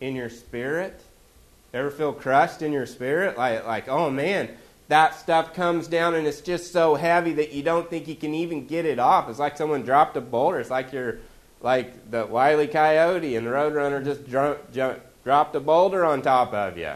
in 0.00 0.16
your 0.16 0.30
spirit. 0.30 1.00
Ever 1.74 1.90
feel 1.90 2.12
crushed 2.12 2.62
in 2.62 2.72
your 2.72 2.86
spirit? 2.86 3.36
Like, 3.36 3.66
like, 3.66 3.88
oh 3.88 4.10
man, 4.10 4.48
that 4.88 5.14
stuff 5.14 5.52
comes 5.52 5.86
down 5.86 6.14
and 6.14 6.26
it's 6.26 6.40
just 6.40 6.72
so 6.72 6.94
heavy 6.94 7.34
that 7.34 7.52
you 7.52 7.62
don't 7.62 7.90
think 7.90 8.08
you 8.08 8.16
can 8.16 8.34
even 8.34 8.66
get 8.66 8.86
it 8.86 8.98
off. 8.98 9.28
It's 9.28 9.38
like 9.38 9.56
someone 9.56 9.82
dropped 9.82 10.16
a 10.16 10.20
boulder. 10.20 10.60
It's 10.60 10.70
like 10.70 10.92
you're 10.92 11.18
like 11.60 12.10
the 12.10 12.24
wily 12.24 12.68
coyote 12.68 13.36
and 13.36 13.46
the 13.46 13.50
roadrunner 13.50 14.02
just 14.02 14.28
dro- 14.28 14.58
dropped 15.24 15.54
a 15.54 15.60
boulder 15.60 16.04
on 16.06 16.22
top 16.22 16.54
of 16.54 16.78
you. 16.78 16.92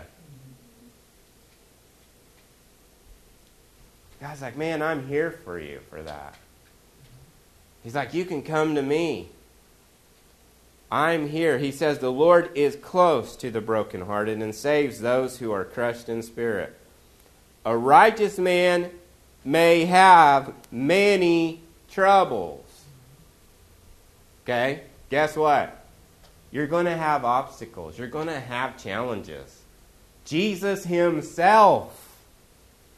God's 4.20 4.40
like, 4.40 4.56
man, 4.56 4.82
I'm 4.82 5.06
here 5.06 5.32
for 5.32 5.58
you 5.58 5.80
for 5.90 6.00
that. 6.02 6.36
He's 7.82 7.94
like, 7.94 8.14
you 8.14 8.24
can 8.24 8.42
come 8.42 8.74
to 8.74 8.82
me. 8.82 9.28
I'm 10.90 11.28
here. 11.28 11.58
He 11.58 11.72
says, 11.72 11.98
the 11.98 12.12
Lord 12.12 12.50
is 12.54 12.76
close 12.76 13.34
to 13.36 13.50
the 13.50 13.60
brokenhearted 13.60 14.40
and 14.40 14.54
saves 14.54 15.00
those 15.00 15.38
who 15.38 15.50
are 15.50 15.64
crushed 15.64 16.08
in 16.08 16.22
spirit. 16.22 16.76
A 17.64 17.76
righteous 17.76 18.38
man 18.38 18.90
may 19.44 19.86
have 19.86 20.52
many 20.70 21.60
troubles. 21.90 22.64
Okay? 24.44 24.82
Guess 25.10 25.36
what? 25.36 25.86
You're 26.50 26.66
going 26.66 26.84
to 26.84 26.96
have 26.96 27.24
obstacles. 27.24 27.98
You're 27.98 28.08
going 28.08 28.26
to 28.26 28.40
have 28.40 28.82
challenges. 28.82 29.62
Jesus 30.24 30.84
himself 30.84 31.98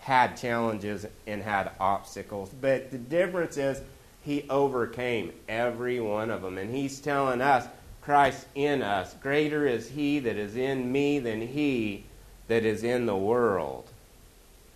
had 0.01 0.37
challenges 0.37 1.07
and 1.27 1.43
had 1.43 1.71
obstacles, 1.81 2.51
but 2.61 2.91
the 2.91 2.99
difference 2.99 3.57
is 3.57 3.81
he 4.25 4.47
overcame 4.49 5.33
every 5.49 6.01
one 6.01 6.31
of 6.31 6.43
them. 6.43 6.59
And 6.59 6.75
he's 6.75 6.99
telling 6.99 7.41
us, 7.41 7.67
Christ 8.01 8.47
in 8.55 8.83
us, 8.83 9.15
greater 9.23 9.67
is 9.67 9.89
he 9.89 10.19
that 10.21 10.37
is 10.37 10.57
in 10.57 10.91
me 10.91 11.19
than 11.19 11.41
he 11.41 12.05
that 12.49 12.65
is 12.65 12.83
in 12.83 13.07
the 13.07 13.17
world. 13.17 13.89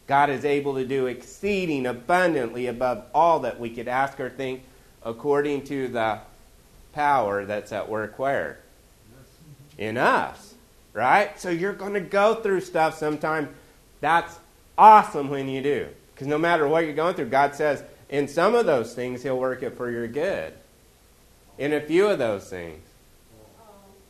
God 0.07 0.31
is 0.31 0.45
able 0.45 0.75
to 0.77 0.87
do 0.87 1.07
exceeding 1.07 1.87
abundantly 1.87 2.67
above 2.67 3.05
all 3.15 3.41
that 3.41 3.61
we 3.61 3.71
could 3.71 3.89
ask 3.89 4.19
or 4.21 4.31
think 4.31 4.63
according 5.03 5.65
to 5.65 5.89
the 5.89 6.21
power 6.93 7.45
that's 7.45 7.73
at 7.73 7.89
work 7.89 8.19
where? 8.19 8.59
In 9.77 9.97
us. 9.97 10.55
Right? 10.95 11.39
So 11.39 11.51
you're 11.51 11.75
going 11.75 11.95
to 11.95 12.01
go 12.01 12.37
through 12.37 12.63
stuff 12.63 12.99
sometime. 12.99 13.55
That's 14.01 14.39
awesome 14.77 15.29
when 15.29 15.49
you 15.49 15.63
do. 15.63 15.89
Because 16.15 16.27
no 16.27 16.39
matter 16.39 16.67
what 16.67 16.85
you're 16.85 16.95
going 16.95 17.15
through, 17.15 17.29
God 17.29 17.55
says, 17.55 17.83
in 18.09 18.29
some 18.29 18.55
of 18.55 18.67
those 18.67 18.95
things, 18.95 19.23
He'll 19.23 19.39
work 19.39 19.63
it 19.63 19.77
for 19.77 19.91
your 19.91 20.09
good. 20.09 20.53
In 21.59 21.73
a 21.73 21.81
few 21.81 22.09
of 22.09 22.19
those 22.19 22.49
things. 22.49 22.85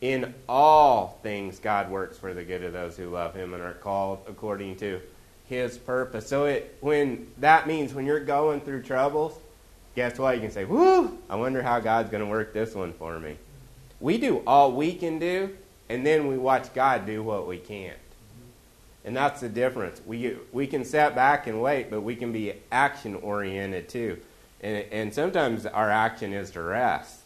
In 0.00 0.32
all 0.48 1.18
things, 1.22 1.58
God 1.58 1.90
works 1.90 2.16
for 2.16 2.32
the 2.32 2.44
good 2.44 2.62
of 2.62 2.72
those 2.72 2.96
who 2.96 3.10
love 3.10 3.34
Him 3.34 3.52
and 3.52 3.62
are 3.62 3.74
called 3.74 4.20
according 4.28 4.76
to 4.76 5.00
His 5.48 5.76
purpose. 5.76 6.28
So 6.28 6.44
it, 6.44 6.76
when 6.80 7.26
that 7.38 7.66
means 7.66 7.92
when 7.92 8.06
you're 8.06 8.20
going 8.20 8.60
through 8.60 8.82
troubles, 8.82 9.36
guess 9.96 10.16
what? 10.16 10.36
You 10.36 10.42
can 10.42 10.52
say, 10.52 10.64
Whoo, 10.64 11.18
I 11.28 11.34
wonder 11.34 11.62
how 11.62 11.80
God's 11.80 12.10
going 12.10 12.22
to 12.22 12.30
work 12.30 12.52
this 12.52 12.76
one 12.76 12.92
for 12.92 13.18
me. 13.18 13.36
We 13.98 14.18
do 14.18 14.42
all 14.46 14.70
we 14.70 14.94
can 14.94 15.18
do, 15.18 15.56
and 15.88 16.06
then 16.06 16.28
we 16.28 16.38
watch 16.38 16.72
God 16.72 17.04
do 17.04 17.24
what 17.24 17.48
we 17.48 17.58
can't. 17.58 17.98
And 19.08 19.16
that's 19.16 19.40
the 19.40 19.48
difference. 19.48 20.02
We, 20.04 20.36
we 20.52 20.66
can 20.66 20.84
sit 20.84 21.14
back 21.14 21.46
and 21.46 21.62
wait, 21.62 21.88
but 21.88 22.02
we 22.02 22.14
can 22.14 22.30
be 22.30 22.52
action 22.70 23.14
oriented 23.14 23.88
too. 23.88 24.18
And, 24.60 24.84
and 24.92 25.14
sometimes 25.14 25.64
our 25.64 25.90
action 25.90 26.34
is 26.34 26.50
to 26.50 26.60
rest. 26.60 27.20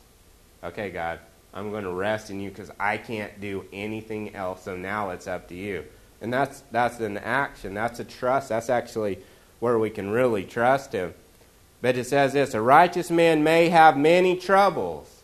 Okay, 0.63 0.91
God, 0.91 1.19
I'm 1.53 1.73
going 1.73 1.83
to 1.83 1.91
rest 1.91 2.31
in 2.31 2.39
you 2.39 2.51
because 2.51 2.71
I 2.79 2.99
can't 2.99 3.41
do 3.41 3.65
anything 3.73 4.33
else, 4.33 4.63
so 4.63 4.77
now 4.77 5.11
it's 5.11 5.27
up 5.27 5.49
to 5.49 5.57
you. 5.57 5.83
And 6.21 6.33
that's, 6.33 6.63
that's 6.71 7.01
an 7.01 7.19
action. 7.19 7.75
That's 7.75 7.99
a 7.99 8.05
trust. 8.05 8.51
That's 8.51 8.71
actually 8.71 9.19
where 9.59 9.77
we 9.77 9.91
can 9.91 10.09
really 10.09 10.45
trust 10.45 10.93
Him. 10.93 11.13
But 11.81 11.97
it 11.97 12.05
says 12.05 12.33
this 12.33 12.55
a 12.55 12.61
righteous 12.61 13.11
man 13.11 13.43
may 13.43 13.71
have 13.71 13.97
many 13.97 14.37
troubles, 14.37 15.23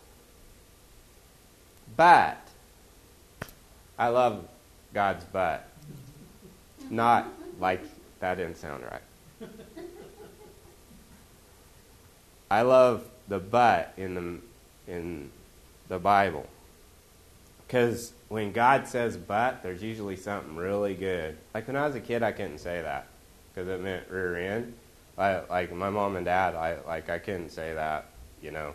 but 1.97 2.41
I 3.97 4.09
love 4.09 4.45
God's 4.93 5.23
butt. 5.23 5.68
Not 6.91 7.29
like 7.61 7.83
that 8.21 8.37
didn't 8.37 8.57
sound 8.57 8.85
right. 8.85 9.51
I 12.51 12.63
love 12.63 13.05
the 13.29 13.39
but 13.39 13.93
in 13.97 14.15
the 14.15 14.93
in 14.93 15.31
the 15.89 15.99
Bible. 15.99 16.47
Because 17.67 18.13
when 18.29 18.53
God 18.53 18.89
says 18.89 19.17
but, 19.17 19.63
there's 19.63 19.83
usually 19.83 20.17
something 20.17 20.57
really 20.57 20.95
good. 20.95 21.37
Like 21.53 21.67
when 21.67 21.77
I 21.77 21.87
was 21.87 21.95
a 21.95 22.01
kid, 22.01 22.23
I 22.23 22.33
couldn't 22.33 22.59
say 22.59 22.81
that 22.81 23.07
because 23.53 23.69
it 23.69 23.81
meant 23.83 24.09
rear 24.11 24.37
end. 24.37 24.73
I, 25.19 25.41
like 25.51 25.73
my 25.73 25.91
mom 25.91 26.17
and 26.17 26.25
dad, 26.25 26.55
I 26.55 26.79
like 26.87 27.11
I 27.11 27.19
couldn't 27.19 27.51
say 27.51 27.75
that. 27.75 28.07
You 28.41 28.53
know, 28.53 28.75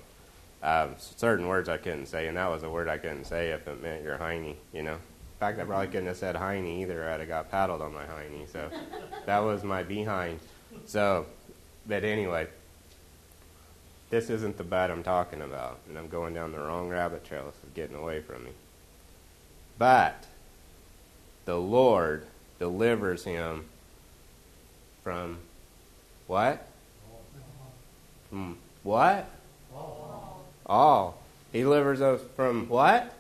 um, 0.62 0.96
certain 0.98 1.48
words 1.48 1.70
I 1.70 1.78
couldn't 1.78 2.08
say, 2.08 2.28
and 2.28 2.38
that 2.38 2.50
was 2.50 2.64
a 2.64 2.70
word 2.70 2.88
I 2.88 2.98
couldn't 2.98 3.26
say 3.26 3.52
if 3.52 3.68
it 3.68 3.82
meant 3.82 4.04
your 4.04 4.18
hiney. 4.18 4.56
You 4.74 4.84
know, 4.84 4.98
fact, 5.44 5.60
I 5.60 5.66
probably 5.66 5.88
couldn't 5.88 6.08
have 6.08 6.18
said 6.18 6.36
hiney 6.36 6.82
either. 6.82 7.10
I'd 7.10 7.20
have 7.20 7.28
got 7.28 7.52
paddled 7.52 7.82
on 7.82 7.94
my 7.94 8.06
hiney. 8.06 8.50
So 8.50 8.70
that 9.26 9.40
was 9.40 9.64
my 9.64 9.84
behind. 9.84 10.40
So, 10.86 11.26
but 11.86 12.06
anyway, 12.06 12.48
this 14.10 14.30
isn't 14.30 14.58
the 14.58 14.64
bad 14.64 14.90
I'm 14.90 15.04
talking 15.04 15.42
about, 15.42 15.80
and 15.88 15.98
I'm 15.98 16.08
going 16.08 16.34
down 16.34 16.54
the 16.54 16.60
wrong 16.60 16.88
rabbit 16.88 17.26
trail. 17.26 17.46
This 17.46 17.56
is 17.56 17.76
getting 17.76 17.96
away 17.96 18.22
from 18.22 18.46
me. 18.46 18.52
But 19.78 20.26
the 21.44 21.58
Lord 21.58 22.26
delivers 22.58 23.26
him 23.26 23.66
from 25.04 25.40
what? 26.28 26.66
From 28.30 28.58
what? 28.84 29.30
All. 30.66 31.18
He 31.52 31.62
delivers 31.62 32.00
us 32.00 32.22
from 32.38 32.70
what? 32.70 33.14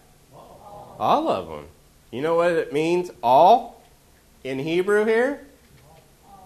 All 0.98 1.28
of 1.28 1.48
them. 1.50 1.66
You 2.14 2.22
know 2.22 2.36
what 2.36 2.52
it 2.52 2.72
means, 2.72 3.10
all? 3.24 3.82
In 4.44 4.60
Hebrew 4.60 5.04
here? 5.04 5.48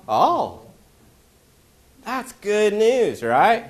All. 0.08 0.72
That's 2.06 2.32
good 2.32 2.74
news, 2.74 3.22
right? 3.22 3.66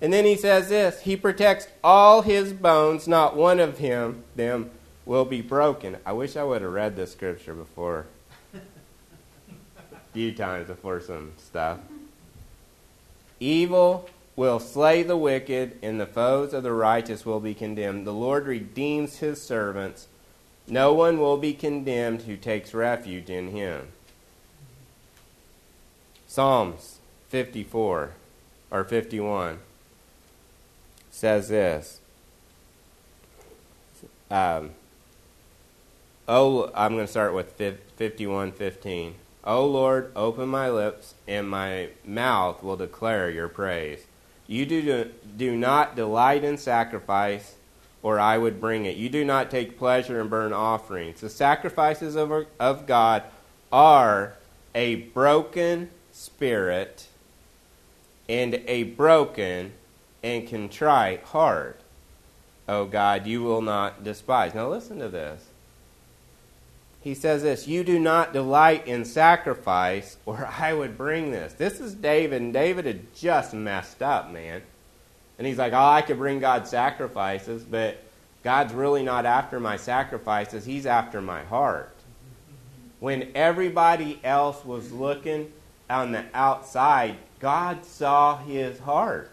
And 0.00 0.12
then 0.12 0.24
he 0.24 0.34
says 0.34 0.68
this 0.68 1.00
He 1.02 1.16
protects 1.16 1.68
all 1.84 2.22
his 2.22 2.52
bones, 2.52 3.06
not 3.06 3.36
one 3.36 3.60
of 3.60 3.78
him 3.78 4.24
them 4.34 4.72
will 5.06 5.24
be 5.24 5.40
broken. 5.40 5.96
I 6.04 6.10
wish 6.12 6.36
I 6.36 6.42
would 6.42 6.60
have 6.60 6.72
read 6.72 6.96
this 6.96 7.12
scripture 7.12 7.54
before 7.54 8.06
a 8.52 8.58
few 10.12 10.34
times 10.34 10.66
before 10.66 11.00
some 11.00 11.34
stuff. 11.38 11.78
Evil 13.38 14.10
will 14.34 14.58
slay 14.58 15.04
the 15.04 15.16
wicked, 15.16 15.78
and 15.82 16.00
the 16.00 16.06
foes 16.06 16.52
of 16.52 16.64
the 16.64 16.72
righteous 16.72 17.24
will 17.24 17.38
be 17.38 17.54
condemned. 17.54 18.08
The 18.08 18.12
Lord 18.12 18.48
redeems 18.48 19.18
his 19.18 19.40
servants. 19.40 20.08
No 20.68 20.92
one 20.92 21.18
will 21.18 21.38
be 21.38 21.54
condemned 21.54 22.22
who 22.22 22.36
takes 22.36 22.74
refuge 22.74 23.30
in 23.30 23.48
him. 23.48 23.88
Psalms 26.26 26.98
54 27.30 28.10
or 28.70 28.84
51 28.84 29.60
says 31.10 31.48
this. 31.48 32.00
Um, 34.30 34.72
oh, 36.28 36.70
I'm 36.74 36.92
going 36.92 37.06
to 37.06 37.10
start 37.10 37.32
with 37.32 37.56
51:15. 37.58 39.12
O 39.44 39.64
Lord, 39.64 40.12
open 40.14 40.48
my 40.48 40.68
lips, 40.68 41.14
and 41.26 41.48
my 41.48 41.88
mouth 42.04 42.62
will 42.62 42.76
declare 42.76 43.30
your 43.30 43.48
praise. 43.48 44.04
You 44.46 44.66
do, 44.66 45.10
do 45.36 45.56
not 45.56 45.96
delight 45.96 46.44
in 46.44 46.58
sacrifice, 46.58 47.54
or 48.02 48.18
I 48.18 48.38
would 48.38 48.60
bring 48.60 48.84
it. 48.86 48.96
You 48.96 49.08
do 49.08 49.24
not 49.24 49.50
take 49.50 49.78
pleasure 49.78 50.20
in 50.20 50.28
burnt 50.28 50.54
offerings. 50.54 51.20
The 51.20 51.28
sacrifices 51.28 52.16
of, 52.16 52.46
of 52.58 52.86
God 52.86 53.24
are 53.72 54.34
a 54.74 54.96
broken 54.96 55.90
spirit 56.12 57.08
and 58.28 58.62
a 58.66 58.84
broken 58.84 59.72
and 60.22 60.48
contrite 60.48 61.22
heart. 61.24 61.80
O 62.68 62.84
God, 62.84 63.26
you 63.26 63.42
will 63.42 63.62
not 63.62 64.04
despise. 64.04 64.54
Now 64.54 64.68
listen 64.68 64.98
to 64.98 65.08
this 65.08 65.44
he 67.00 67.14
says 67.14 67.42
this 67.42 67.68
You 67.68 67.84
do 67.84 67.98
not 67.98 68.32
delight 68.32 68.86
in 68.86 69.04
sacrifice, 69.04 70.16
or 70.26 70.46
I 70.58 70.72
would 70.72 70.98
bring 70.98 71.30
this. 71.30 71.54
This 71.54 71.80
is 71.80 71.94
David, 71.94 72.42
and 72.42 72.52
David 72.52 72.84
had 72.84 73.14
just 73.14 73.54
messed 73.54 74.02
up, 74.02 74.30
man. 74.30 74.62
And 75.38 75.46
he's 75.46 75.58
like, 75.58 75.72
Oh, 75.72 75.86
I 75.86 76.02
could 76.02 76.18
bring 76.18 76.40
God 76.40 76.66
sacrifices, 76.66 77.62
but 77.62 78.02
God's 78.42 78.72
really 78.72 79.02
not 79.02 79.26
after 79.26 79.58
my 79.60 79.76
sacrifices, 79.76 80.64
He's 80.64 80.86
after 80.86 81.20
my 81.20 81.44
heart. 81.44 81.94
When 83.00 83.30
everybody 83.34 84.20
else 84.24 84.64
was 84.64 84.92
looking 84.92 85.52
on 85.88 86.12
the 86.12 86.24
outside, 86.34 87.16
God 87.40 87.84
saw 87.84 88.38
his 88.38 88.80
heart. 88.80 89.30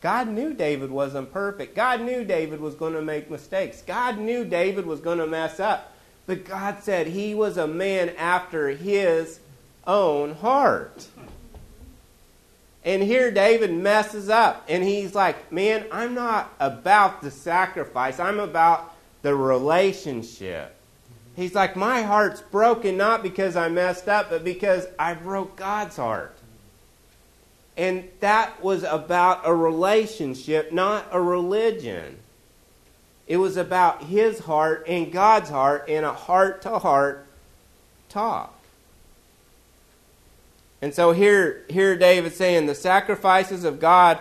God 0.00 0.28
knew 0.28 0.52
David 0.52 0.90
wasn't 0.90 1.32
perfect. 1.32 1.74
God 1.74 2.00
knew 2.00 2.24
David 2.24 2.60
was 2.60 2.74
going 2.74 2.94
to 2.94 3.02
make 3.02 3.30
mistakes. 3.30 3.82
God 3.82 4.18
knew 4.18 4.44
David 4.44 4.86
was 4.86 5.00
going 5.00 5.18
to 5.18 5.26
mess 5.26 5.60
up. 5.60 5.92
But 6.26 6.44
God 6.44 6.82
said 6.82 7.06
he 7.06 7.34
was 7.34 7.56
a 7.56 7.68
man 7.68 8.10
after 8.10 8.70
his 8.70 9.40
own 9.86 10.34
heart. 10.34 11.06
And 12.86 13.02
here 13.02 13.32
David 13.32 13.72
messes 13.74 14.28
up 14.28 14.64
and 14.68 14.84
he's 14.84 15.12
like, 15.12 15.50
Man, 15.52 15.84
I'm 15.90 16.14
not 16.14 16.54
about 16.60 17.20
the 17.20 17.32
sacrifice, 17.32 18.20
I'm 18.20 18.38
about 18.38 18.94
the 19.22 19.34
relationship. 19.34 20.72
He's 21.34 21.54
like, 21.54 21.74
My 21.74 22.02
heart's 22.02 22.40
broken 22.40 22.96
not 22.96 23.24
because 23.24 23.56
I 23.56 23.68
messed 23.68 24.08
up, 24.08 24.30
but 24.30 24.44
because 24.44 24.86
I 25.00 25.14
broke 25.14 25.56
God's 25.56 25.96
heart. 25.96 26.38
And 27.76 28.08
that 28.20 28.62
was 28.62 28.84
about 28.84 29.40
a 29.44 29.54
relationship, 29.54 30.72
not 30.72 31.08
a 31.10 31.20
religion. 31.20 32.16
It 33.26 33.38
was 33.38 33.56
about 33.56 34.04
his 34.04 34.38
heart 34.38 34.84
and 34.86 35.10
God's 35.10 35.50
heart 35.50 35.88
in 35.88 36.04
a 36.04 36.12
heart 36.12 36.62
to 36.62 36.78
heart 36.78 37.26
talk. 38.08 38.55
And 40.82 40.94
so 40.94 41.12
here, 41.12 41.64
here 41.68 41.96
David's 41.96 42.36
saying 42.36 42.66
the 42.66 42.74
sacrifices 42.74 43.64
of 43.64 43.80
God 43.80 44.18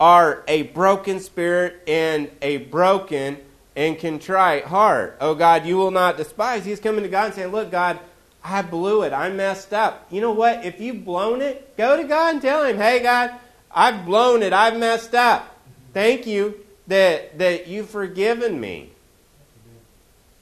are 0.00 0.42
a 0.48 0.62
broken 0.62 1.20
spirit 1.20 1.82
and 1.86 2.30
a 2.42 2.58
broken 2.58 3.38
and 3.74 3.98
contrite 3.98 4.64
heart. 4.64 5.16
Oh 5.20 5.34
God, 5.34 5.66
you 5.66 5.76
will 5.76 5.90
not 5.90 6.16
despise. 6.16 6.64
He's 6.64 6.80
coming 6.80 7.02
to 7.02 7.08
God 7.08 7.26
and 7.26 7.34
saying, 7.34 7.52
Look, 7.52 7.70
God, 7.70 7.98
I 8.42 8.62
blew 8.62 9.02
it. 9.02 9.12
I 9.12 9.28
messed 9.28 9.72
up. 9.72 10.06
You 10.10 10.20
know 10.20 10.32
what? 10.32 10.64
If 10.64 10.80
you've 10.80 11.04
blown 11.04 11.42
it, 11.42 11.76
go 11.76 11.96
to 11.96 12.04
God 12.04 12.34
and 12.34 12.42
tell 12.42 12.64
him, 12.64 12.76
Hey 12.76 13.02
God, 13.02 13.32
I've 13.70 14.04
blown 14.06 14.42
it. 14.42 14.52
I've 14.52 14.78
messed 14.78 15.14
up. 15.14 15.58
Thank 15.92 16.26
you 16.26 16.60
that, 16.86 17.38
that 17.38 17.66
you've 17.66 17.90
forgiven 17.90 18.60
me. 18.60 18.92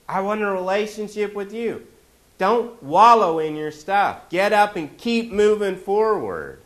I 0.09 0.21
want 0.21 0.43
a 0.43 0.51
relationship 0.51 1.35
with 1.35 1.53
you. 1.53 1.87
Don't 2.39 2.83
wallow 2.83 3.39
in 3.39 3.57
your 3.57 3.71
stuff. 3.71 4.29
Get 4.29 4.53
up 4.53 4.77
and 4.77 4.97
keep 4.99 5.31
moving 5.33 5.77
forward. 5.77 6.61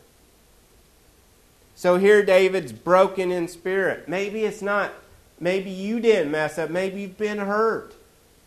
So 1.75 1.97
here 1.97 2.23
David's 2.23 2.71
broken 2.71 3.31
in 3.31 3.47
spirit. 3.47 4.09
Maybe 4.09 4.43
it's 4.43 4.61
not, 4.61 4.91
maybe 5.39 5.69
you 5.69 5.99
didn't 5.99 6.31
mess 6.31 6.57
up. 6.57 6.69
Maybe 6.69 7.01
you've 7.01 7.17
been 7.17 7.37
hurt. 7.37 7.95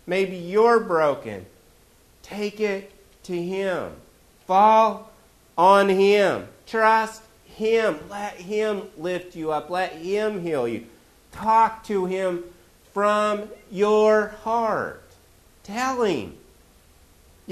Maybe 0.07 0.37
you're 0.37 0.81
broken. 0.81 1.47
Take 2.23 2.61
it 2.61 2.93
to 3.25 3.33
Him. 3.33 3.93
Fall 4.47 5.11
on 5.57 5.89
Him. 5.89 6.49
Trust 6.67 7.23
Him. 7.47 7.99
Let 8.11 8.35
Him 8.35 8.83
lift 8.99 9.37
you 9.37 9.53
up. 9.53 9.71
Let 9.71 9.93
Him 9.93 10.43
heal 10.43 10.67
you. 10.69 10.87
Talk 11.33 11.83
to 11.85 12.07
him 12.07 12.45
from 12.93 13.49
your 13.71 14.29
heart. 14.45 15.03
Tell 15.65 16.03
him. 16.03 16.37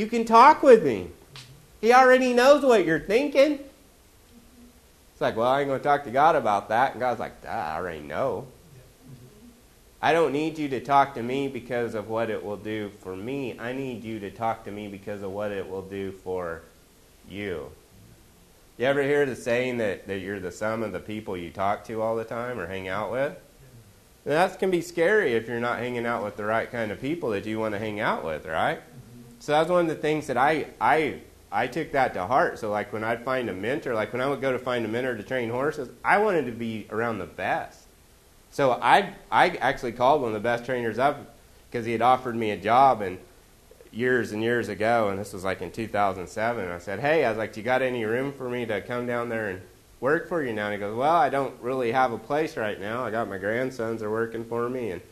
You 0.00 0.06
can 0.06 0.24
talk 0.24 0.62
with 0.62 0.82
me. 0.82 1.10
He 1.82 1.92
already 1.92 2.32
knows 2.32 2.64
what 2.64 2.86
you're 2.86 3.00
thinking. 3.00 3.58
It's 5.12 5.20
like, 5.20 5.36
well, 5.36 5.46
I 5.46 5.60
ain't 5.60 5.68
going 5.68 5.78
to 5.78 5.84
talk 5.84 6.04
to 6.04 6.10
God 6.10 6.36
about 6.36 6.70
that. 6.70 6.92
And 6.92 7.00
God's 7.00 7.20
like, 7.20 7.44
I 7.44 7.76
already 7.76 8.00
know. 8.00 8.46
I 10.00 10.14
don't 10.14 10.32
need 10.32 10.56
you 10.56 10.70
to 10.70 10.80
talk 10.80 11.12
to 11.16 11.22
me 11.22 11.48
because 11.48 11.94
of 11.94 12.08
what 12.08 12.30
it 12.30 12.42
will 12.42 12.56
do 12.56 12.90
for 13.00 13.14
me. 13.14 13.58
I 13.58 13.74
need 13.74 14.02
you 14.02 14.18
to 14.20 14.30
talk 14.30 14.64
to 14.64 14.70
me 14.70 14.88
because 14.88 15.20
of 15.20 15.32
what 15.32 15.52
it 15.52 15.68
will 15.68 15.82
do 15.82 16.12
for 16.12 16.62
you. 17.28 17.70
You 18.78 18.86
ever 18.86 19.02
hear 19.02 19.26
the 19.26 19.36
saying 19.36 19.76
that, 19.76 20.06
that 20.06 20.20
you're 20.20 20.40
the 20.40 20.50
sum 20.50 20.82
of 20.82 20.92
the 20.92 21.00
people 21.00 21.36
you 21.36 21.50
talk 21.50 21.84
to 21.84 22.00
all 22.00 22.16
the 22.16 22.24
time 22.24 22.58
or 22.58 22.66
hang 22.66 22.88
out 22.88 23.12
with? 23.12 23.36
That 24.24 24.58
can 24.58 24.70
be 24.70 24.80
scary 24.80 25.34
if 25.34 25.46
you're 25.46 25.60
not 25.60 25.78
hanging 25.78 26.06
out 26.06 26.24
with 26.24 26.38
the 26.38 26.44
right 26.44 26.72
kind 26.72 26.90
of 26.90 27.02
people 27.02 27.28
that 27.32 27.44
you 27.44 27.60
want 27.60 27.74
to 27.74 27.78
hang 27.78 28.00
out 28.00 28.24
with, 28.24 28.46
right? 28.46 28.80
Mm-hmm. 29.40 29.53
was 29.53 29.68
one 29.68 29.81
of 29.83 29.88
the 29.88 30.00
things 30.00 30.26
that 30.26 30.37
I 30.37 30.66
I 30.81 31.20
I 31.53 31.66
took 31.66 31.92
that 31.92 32.14
to 32.14 32.26
heart. 32.26 32.59
So 32.59 32.70
like 32.70 32.92
when 32.92 33.03
I'd 33.05 33.24
find 33.24 33.50
a 33.50 33.53
mentor, 33.53 33.94
like 33.94 34.12
when 34.12 34.22
I 34.22 34.29
would 34.29 34.40
go 34.40 34.53
to 34.53 34.59
find 34.59 34.85
a 34.85 34.88
mentor 34.88 35.16
to 35.16 35.22
train 35.22 35.50
horses, 35.50 35.88
I 36.05 36.18
wanted 36.18 36.46
to 36.46 36.53
be 36.53 36.87
around 36.90 37.18
the 37.18 37.26
best. 37.26 37.87
So 38.50 38.72
I 38.72 39.14
I 39.31 39.50
actually 39.50 39.92
called 39.92 40.22
one 40.22 40.31
of 40.31 40.35
the 40.35 40.40
best 40.40 40.64
trainers 40.64 40.98
I've 40.98 41.16
because 41.70 41.87
he 41.87 41.92
had 41.92 42.03
offered 42.03 42.37
me 42.37 42.50
a 42.50 42.57
job 42.57 43.00
and 43.00 43.18
years 43.92 44.33
and 44.33 44.42
years 44.42 44.68
ago, 44.68 45.09
and 45.09 45.18
this 45.18 45.33
was 45.33 45.44
like 45.44 45.62
in 45.62 45.70
2007. 45.70 46.68
I 46.68 46.79
said, 46.79 47.00
"Hey, 47.00 47.24
I 47.24 47.29
was 47.29 47.38
like, 47.38 47.53
do 47.53 47.61
you 47.61 47.64
got 47.64 47.83
any 47.83 48.05
room 48.05 48.33
for 48.33 48.48
me 48.48 48.66
to 48.66 48.81
come 48.81 49.07
down 49.07 49.29
there 49.29 49.50
and 49.50 49.61
work 50.00 50.29
for 50.29 50.42
you 50.42 50.53
now?" 50.53 50.66
And 50.66 50.74
he 50.74 50.81
goes, 50.81 50.96
"Well, 50.96 51.14
I 51.14 51.29
don't 51.29 51.61
really 51.61 51.92
have 51.92 52.12
a 52.12 52.18
place 52.18 52.57
right 52.57 52.81
now. 52.81 53.05
I 53.05 53.11
got 53.11 53.29
my 53.29 53.38
grandsons 53.38 54.03
are 54.03 54.11
working 54.11 54.44
for 54.44 54.68
me, 54.68 54.90
and 54.92 55.03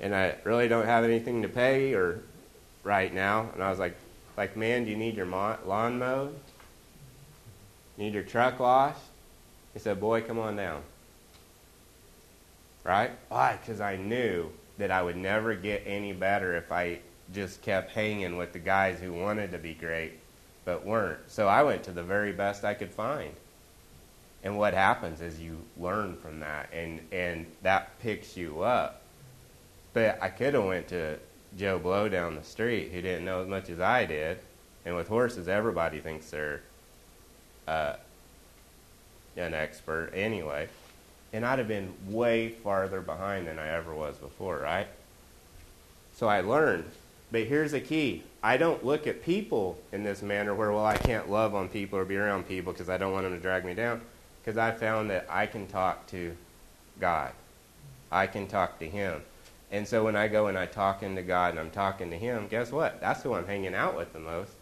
and 0.00 0.14
I 0.14 0.36
really 0.44 0.68
don't 0.68 0.86
have 0.86 1.04
anything 1.04 1.42
to 1.42 1.48
pay 1.48 1.94
or 1.94 2.22
right 2.84 3.12
now." 3.12 3.50
And 3.54 3.62
I 3.62 3.70
was 3.70 3.78
like, 3.78 3.96
"Like, 4.36 4.56
man, 4.56 4.84
do 4.84 4.90
you 4.90 4.96
need 4.96 5.16
your 5.16 5.26
lawn 5.26 5.98
mowed? 5.98 6.38
Need 7.96 8.14
your 8.14 8.22
truck 8.22 8.58
washed?" 8.58 9.00
He 9.74 9.78
said, 9.78 10.00
"Boy, 10.00 10.22
come 10.22 10.38
on 10.38 10.56
down." 10.56 10.82
Right? 12.84 13.12
Why? 13.28 13.58
Because 13.60 13.80
I 13.80 13.96
knew 13.96 14.50
that 14.78 14.90
I 14.90 15.02
would 15.02 15.16
never 15.16 15.54
get 15.54 15.84
any 15.86 16.12
better 16.12 16.56
if 16.56 16.72
I 16.72 16.98
just 17.32 17.62
kept 17.62 17.92
hanging 17.92 18.36
with 18.36 18.52
the 18.52 18.58
guys 18.58 18.98
who 18.98 19.12
wanted 19.12 19.52
to 19.52 19.58
be 19.58 19.74
great 19.74 20.18
but 20.64 20.84
weren't. 20.84 21.30
So 21.30 21.48
I 21.48 21.62
went 21.62 21.82
to 21.84 21.92
the 21.92 22.02
very 22.02 22.32
best 22.32 22.64
I 22.64 22.74
could 22.74 22.90
find. 22.90 23.32
And 24.44 24.58
what 24.58 24.74
happens 24.74 25.20
is 25.20 25.40
you 25.40 25.58
learn 25.76 26.16
from 26.16 26.40
that 26.40 26.68
and, 26.72 27.00
and 27.12 27.46
that 27.62 27.98
picks 28.00 28.36
you 28.36 28.62
up. 28.62 29.02
But 29.92 30.18
I 30.22 30.28
could 30.28 30.54
have 30.54 30.64
went 30.64 30.88
to 30.88 31.18
Joe 31.56 31.78
Blow 31.78 32.08
down 32.08 32.34
the 32.34 32.42
street 32.42 32.90
who 32.92 33.02
didn't 33.02 33.24
know 33.24 33.42
as 33.42 33.48
much 33.48 33.68
as 33.68 33.80
I 33.80 34.04
did. 34.06 34.38
And 34.84 34.96
with 34.96 35.08
horses, 35.08 35.48
everybody 35.48 36.00
thinks 36.00 36.30
they're 36.30 36.60
uh, 37.68 37.94
an 39.36 39.54
expert 39.54 40.10
anyway. 40.14 40.68
And 41.32 41.46
I'd 41.46 41.58
have 41.58 41.68
been 41.68 41.92
way 42.08 42.50
farther 42.50 43.00
behind 43.00 43.46
than 43.46 43.58
I 43.58 43.68
ever 43.68 43.94
was 43.94 44.16
before, 44.16 44.58
right? 44.58 44.88
So 46.14 46.28
I 46.28 46.40
learned 46.40 46.84
but 47.32 47.44
here's 47.44 47.72
the 47.72 47.80
key 47.80 48.22
I 48.42 48.58
don't 48.58 48.84
look 48.84 49.06
at 49.06 49.24
people 49.24 49.78
in 49.90 50.04
this 50.04 50.22
manner 50.22 50.54
where, 50.54 50.70
well, 50.70 50.84
I 50.84 50.98
can't 50.98 51.30
love 51.30 51.54
on 51.54 51.68
people 51.68 51.98
or 51.98 52.04
be 52.04 52.16
around 52.16 52.46
people 52.46 52.72
because 52.72 52.90
I 52.90 52.98
don't 52.98 53.12
want 53.12 53.24
them 53.24 53.32
to 53.32 53.40
drag 53.40 53.64
me 53.64 53.74
down. 53.74 54.02
Because 54.40 54.58
I 54.58 54.72
found 54.72 55.10
that 55.10 55.26
I 55.30 55.46
can 55.46 55.66
talk 55.66 56.06
to 56.08 56.36
God, 57.00 57.32
I 58.10 58.26
can 58.26 58.46
talk 58.46 58.78
to 58.80 58.88
Him. 58.88 59.22
And 59.72 59.88
so 59.88 60.04
when 60.04 60.14
I 60.14 60.28
go 60.28 60.46
and 60.46 60.56
I 60.56 60.66
talk 60.66 61.02
into 61.02 61.22
God 61.22 61.50
and 61.50 61.58
I'm 61.58 61.70
talking 61.70 62.10
to 62.10 62.16
Him, 62.16 62.46
guess 62.48 62.70
what? 62.70 63.00
That's 63.00 63.22
who 63.22 63.34
I'm 63.34 63.46
hanging 63.46 63.74
out 63.74 63.96
with 63.96 64.12
the 64.12 64.20
most. 64.20 64.52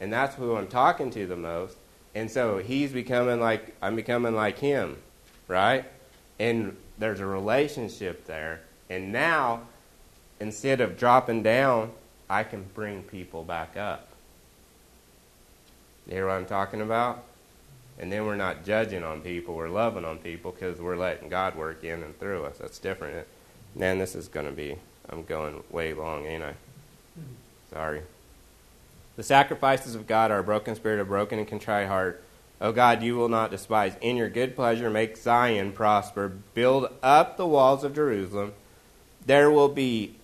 And 0.00 0.12
that's 0.12 0.34
who 0.34 0.56
I'm 0.56 0.66
talking 0.66 1.10
to 1.10 1.26
the 1.26 1.36
most. 1.36 1.76
And 2.14 2.30
so 2.30 2.58
He's 2.58 2.92
becoming 2.92 3.38
like, 3.38 3.76
I'm 3.80 3.94
becoming 3.94 4.34
like 4.34 4.58
Him, 4.58 4.96
right? 5.46 5.84
And 6.40 6.76
there's 6.98 7.20
a 7.20 7.26
relationship 7.26 8.26
there. 8.26 8.62
And 8.90 9.12
now, 9.12 9.62
instead 10.40 10.80
of 10.80 10.98
dropping 10.98 11.42
down 11.42 11.92
I 12.28 12.42
can 12.42 12.64
bring 12.74 13.02
people 13.02 13.44
back 13.44 13.76
up. 13.76 14.08
You 16.06 16.14
hear 16.14 16.26
what 16.26 16.34
I'm 16.34 16.46
talking 16.46 16.80
about? 16.80 17.22
And 17.98 18.12
then 18.12 18.26
we're 18.26 18.36
not 18.36 18.64
judging 18.64 19.02
on 19.04 19.22
people, 19.22 19.54
we're 19.54 19.68
loving 19.68 20.04
on 20.04 20.18
people 20.18 20.52
because 20.52 20.80
we're 20.80 20.96
letting 20.96 21.28
God 21.28 21.56
work 21.56 21.82
in 21.82 22.02
and 22.02 22.18
through 22.18 22.44
us. 22.44 22.58
That's 22.58 22.78
different. 22.78 23.26
Man, 23.76 23.98
this 23.98 24.14
is 24.14 24.28
going 24.28 24.46
to 24.46 24.52
be, 24.52 24.76
I'm 25.10 25.22
going 25.24 25.62
way 25.70 25.92
long, 25.92 26.24
ain't 26.24 26.42
I? 26.42 26.54
Sorry. 27.70 28.00
The 29.16 29.22
sacrifices 29.22 29.94
of 29.94 30.06
God 30.06 30.30
are 30.30 30.38
a 30.38 30.44
broken 30.44 30.74
spirit, 30.74 30.98
a 30.98 31.04
broken 31.04 31.38
and 31.38 31.46
contrite 31.46 31.86
heart. 31.86 32.22
O 32.58 32.72
God, 32.72 33.02
you 33.02 33.16
will 33.16 33.28
not 33.28 33.50
despise. 33.50 33.94
In 34.00 34.16
your 34.16 34.30
good 34.30 34.56
pleasure, 34.56 34.88
make 34.88 35.16
Zion 35.16 35.72
prosper. 35.72 36.32
Build 36.54 36.88
up 37.02 37.36
the 37.36 37.46
walls 37.46 37.84
of 37.84 37.94
Jerusalem. 37.94 38.54
There 39.26 39.50
will 39.50 39.68
be 39.68 40.14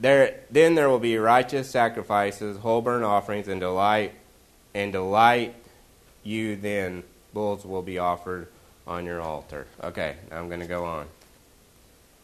there, 0.00 0.40
then 0.50 0.74
there 0.74 0.88
will 0.88 0.98
be 0.98 1.16
righteous 1.18 1.70
sacrifices, 1.70 2.58
whole 2.58 2.82
burnt 2.82 3.04
offerings, 3.04 3.46
and 3.46 3.60
delight, 3.60 4.12
and 4.74 4.90
delight 4.90 5.54
you. 6.24 6.56
Then 6.56 7.04
bulls 7.32 7.64
will 7.64 7.82
be 7.82 7.98
offered 7.98 8.48
on 8.88 9.04
your 9.04 9.20
altar. 9.20 9.68
Okay, 9.84 10.16
now 10.30 10.38
I'm 10.38 10.48
going 10.48 10.60
to 10.60 10.66
go 10.66 10.84
on. 10.84 11.06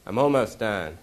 I'm 0.08 0.16
almost 0.16 0.58
done. 0.58 0.96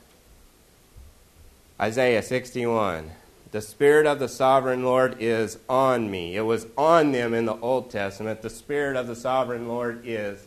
Isaiah 1.80 2.24
61. 2.24 3.12
The 3.52 3.62
Spirit 3.62 4.08
of 4.08 4.18
the 4.18 4.28
sovereign 4.28 4.84
Lord 4.84 5.18
is 5.20 5.60
on 5.70 6.10
me. 6.10 6.36
It 6.36 6.42
was 6.42 6.66
on 6.76 7.12
them 7.12 7.36
in 7.36 7.46
the 7.46 7.56
Old 7.58 7.92
Testament. 7.92 8.42
The 8.42 8.50
Spirit 8.50 8.96
of 8.98 9.06
the 9.06 9.16
sovereign 9.16 9.68
Lord 9.68 10.02
is 10.06 10.44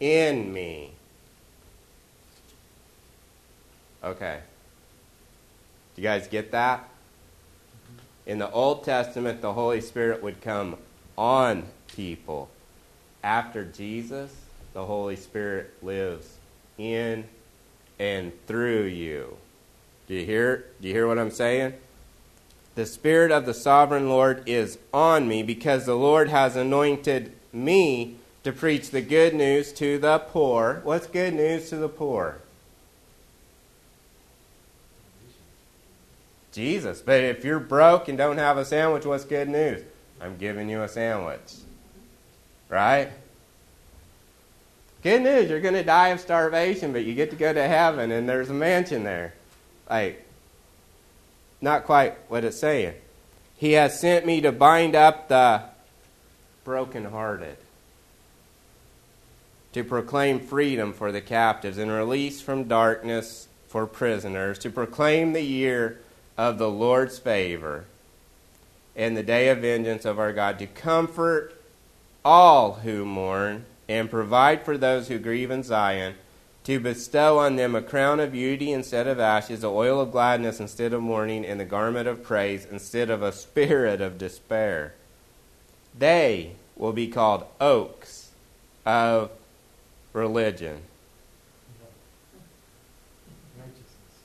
in 0.00 0.54
me. 0.54 0.92
Okay. 4.02 4.40
Do 5.94 6.00
you 6.00 6.08
guys 6.08 6.28
get 6.28 6.50
that? 6.52 6.88
In 8.24 8.38
the 8.38 8.50
Old 8.50 8.84
Testament, 8.84 9.42
the 9.42 9.52
Holy 9.52 9.82
Spirit 9.82 10.22
would 10.22 10.40
come 10.40 10.78
on 11.18 11.64
people. 11.94 12.48
After 13.22 13.66
Jesus, 13.66 14.34
the 14.72 14.86
Holy 14.86 15.16
Spirit 15.16 15.74
lives 15.82 16.36
in 16.78 17.24
and 17.98 18.32
through 18.46 18.84
you. 18.84 19.36
Do 20.06 20.14
you 20.14 20.24
hear? 20.24 20.66
Do 20.80 20.88
you 20.88 20.94
hear 20.94 21.06
what 21.06 21.18
I'm 21.18 21.30
saying? 21.30 21.74
The 22.74 22.86
Spirit 22.86 23.32
of 23.32 23.44
the 23.44 23.54
sovereign 23.54 24.08
Lord 24.08 24.42
is 24.46 24.78
on 24.94 25.26
me 25.26 25.42
because 25.42 25.84
the 25.84 25.96
Lord 25.96 26.28
has 26.28 26.56
anointed 26.56 27.32
me 27.52 28.16
to 28.44 28.52
preach 28.52 28.90
the 28.90 29.02
good 29.02 29.34
news 29.34 29.72
to 29.74 29.98
the 29.98 30.18
poor. 30.18 30.80
What's 30.84 31.06
good 31.06 31.34
news 31.34 31.68
to 31.70 31.76
the 31.76 31.88
poor? 31.88 32.38
Jesus. 36.52 37.02
But 37.02 37.22
if 37.22 37.44
you're 37.44 37.58
broke 37.58 38.08
and 38.08 38.16
don't 38.16 38.38
have 38.38 38.56
a 38.56 38.64
sandwich, 38.64 39.04
what's 39.04 39.24
good 39.24 39.48
news? 39.48 39.82
I'm 40.20 40.36
giving 40.36 40.68
you 40.68 40.82
a 40.82 40.88
sandwich. 40.88 41.54
Right? 42.68 43.10
Good 45.02 45.22
news, 45.22 45.48
you're 45.48 45.60
going 45.60 45.74
to 45.74 45.84
die 45.84 46.08
of 46.08 46.20
starvation, 46.20 46.92
but 46.92 47.04
you 47.04 47.14
get 47.14 47.30
to 47.30 47.36
go 47.36 47.52
to 47.52 47.68
heaven 47.68 48.10
and 48.10 48.28
there's 48.28 48.50
a 48.50 48.54
mansion 48.54 49.04
there. 49.04 49.34
Like, 49.88 50.24
not 51.60 51.84
quite 51.84 52.16
what 52.28 52.44
it's 52.44 52.58
saying. 52.58 52.94
He 53.56 53.72
has 53.72 53.98
sent 53.98 54.26
me 54.26 54.40
to 54.40 54.52
bind 54.52 54.96
up 54.96 55.28
the 55.28 55.62
brokenhearted, 56.64 57.56
to 59.72 59.84
proclaim 59.84 60.40
freedom 60.40 60.92
for 60.92 61.12
the 61.12 61.20
captives 61.20 61.78
and 61.78 61.90
release 61.90 62.40
from 62.40 62.64
darkness 62.64 63.48
for 63.68 63.86
prisoners, 63.86 64.58
to 64.60 64.70
proclaim 64.70 65.32
the 65.32 65.42
year 65.42 66.00
of 66.36 66.58
the 66.58 66.70
Lord's 66.70 67.18
favor 67.18 67.84
and 68.96 69.16
the 69.16 69.22
day 69.22 69.48
of 69.48 69.58
vengeance 69.58 70.04
of 70.04 70.18
our 70.18 70.32
God, 70.32 70.58
to 70.58 70.66
comfort 70.66 71.54
all 72.24 72.74
who 72.74 73.04
mourn 73.04 73.64
and 73.88 74.10
provide 74.10 74.64
for 74.64 74.76
those 74.76 75.08
who 75.08 75.18
grieve 75.18 75.50
in 75.50 75.62
Zion, 75.62 76.14
to 76.64 76.78
bestow 76.78 77.38
on 77.38 77.56
them 77.56 77.74
a 77.74 77.80
crown 77.80 78.20
of 78.20 78.32
beauty 78.32 78.72
instead 78.72 79.06
of 79.06 79.18
ashes, 79.18 79.60
the 79.62 79.70
oil 79.70 80.00
of 80.00 80.12
gladness 80.12 80.60
instead 80.60 80.92
of 80.92 81.00
mourning, 81.00 81.46
and 81.46 81.58
the 81.58 81.64
garment 81.64 82.06
of 82.06 82.22
praise 82.22 82.66
instead 82.70 83.08
of 83.08 83.22
a 83.22 83.32
spirit 83.32 84.00
of 84.00 84.18
despair. 84.18 84.92
They 85.98 86.52
will 86.76 86.92
be 86.92 87.08
called 87.08 87.46
oaks 87.60 88.30
of 88.84 89.30
religion, 90.12 90.82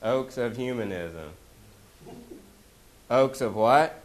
oaks 0.02 0.36
of 0.36 0.56
humanism. 0.56 1.30
Oaks 3.10 3.40
of 3.40 3.54
what? 3.54 4.02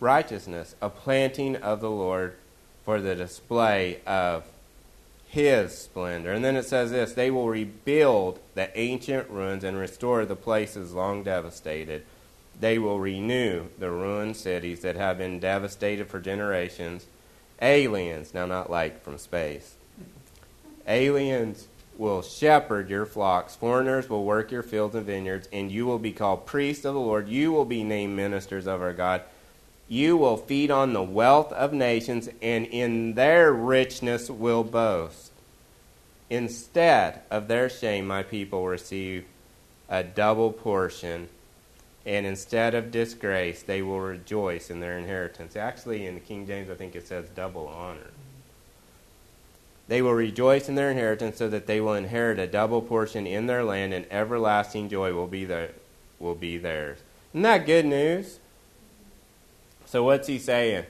Righteousness, 0.00 0.74
a 0.82 0.90
planting 0.90 1.56
of 1.56 1.80
the 1.80 1.90
Lord 1.90 2.36
for 2.84 3.00
the 3.00 3.14
display 3.14 4.00
of 4.06 4.44
his 5.28 5.76
splendor. 5.76 6.32
And 6.32 6.44
then 6.44 6.56
it 6.56 6.64
says 6.64 6.90
this 6.90 7.12
they 7.12 7.30
will 7.30 7.48
rebuild 7.48 8.38
the 8.54 8.76
ancient 8.78 9.28
ruins 9.28 9.64
and 9.64 9.76
restore 9.76 10.24
the 10.24 10.36
places 10.36 10.92
long 10.92 11.24
devastated. 11.24 12.04
They 12.60 12.78
will 12.78 13.00
renew 13.00 13.66
the 13.78 13.90
ruined 13.90 14.36
cities 14.36 14.80
that 14.80 14.94
have 14.94 15.18
been 15.18 15.40
devastated 15.40 16.06
for 16.06 16.20
generations. 16.20 17.06
Aliens, 17.60 18.32
now 18.32 18.46
not 18.46 18.70
like 18.70 19.02
from 19.02 19.18
space, 19.18 19.74
aliens 20.86 21.66
will 21.96 22.22
shepherd 22.22 22.90
your 22.90 23.06
flocks. 23.06 23.56
Foreigners 23.56 24.08
will 24.08 24.24
work 24.24 24.50
your 24.50 24.62
fields 24.62 24.94
and 24.94 25.06
vineyards, 25.06 25.48
and 25.52 25.70
you 25.70 25.86
will 25.86 25.98
be 25.98 26.12
called 26.12 26.46
priests 26.46 26.84
of 26.84 26.94
the 26.94 27.00
Lord. 27.00 27.28
You 27.28 27.52
will 27.52 27.64
be 27.64 27.84
named 27.84 28.16
ministers 28.16 28.66
of 28.66 28.82
our 28.82 28.92
God. 28.92 29.22
You 29.88 30.16
will 30.16 30.36
feed 30.36 30.70
on 30.70 30.92
the 30.92 31.02
wealth 31.02 31.52
of 31.52 31.72
nations, 31.72 32.28
and 32.40 32.66
in 32.66 33.14
their 33.14 33.52
richness 33.52 34.30
will 34.30 34.64
boast. 34.64 35.32
Instead 36.30 37.20
of 37.30 37.48
their 37.48 37.68
shame, 37.68 38.06
my 38.06 38.22
people 38.22 38.66
receive 38.66 39.26
a 39.88 40.02
double 40.02 40.52
portion, 40.52 41.28
and 42.06 42.24
instead 42.24 42.74
of 42.74 42.90
disgrace, 42.90 43.62
they 43.62 43.82
will 43.82 44.00
rejoice 44.00 44.70
in 44.70 44.80
their 44.80 44.98
inheritance. 44.98 45.54
Actually, 45.54 46.06
in 46.06 46.14
the 46.14 46.20
King 46.20 46.46
James, 46.46 46.70
I 46.70 46.74
think 46.74 46.96
it 46.96 47.06
says 47.06 47.28
double 47.36 47.68
honor. 47.68 48.10
They 49.86 50.00
will 50.00 50.14
rejoice 50.14 50.68
in 50.68 50.76
their 50.76 50.90
inheritance 50.90 51.36
so 51.36 51.48
that 51.50 51.66
they 51.66 51.80
will 51.80 51.94
inherit 51.94 52.38
a 52.38 52.46
double 52.46 52.80
portion 52.80 53.26
in 53.26 53.46
their 53.46 53.62
land 53.62 53.92
and 53.92 54.06
everlasting 54.10 54.88
joy 54.88 55.12
will 55.12 55.26
be, 55.26 55.44
their, 55.44 55.72
will 56.18 56.34
be 56.34 56.56
theirs. 56.56 56.98
Isn't 57.32 57.42
that 57.42 57.66
good 57.66 57.84
news? 57.84 58.38
So, 59.94 60.02
what's 60.02 60.26
he 60.26 60.40
saying? 60.40 60.86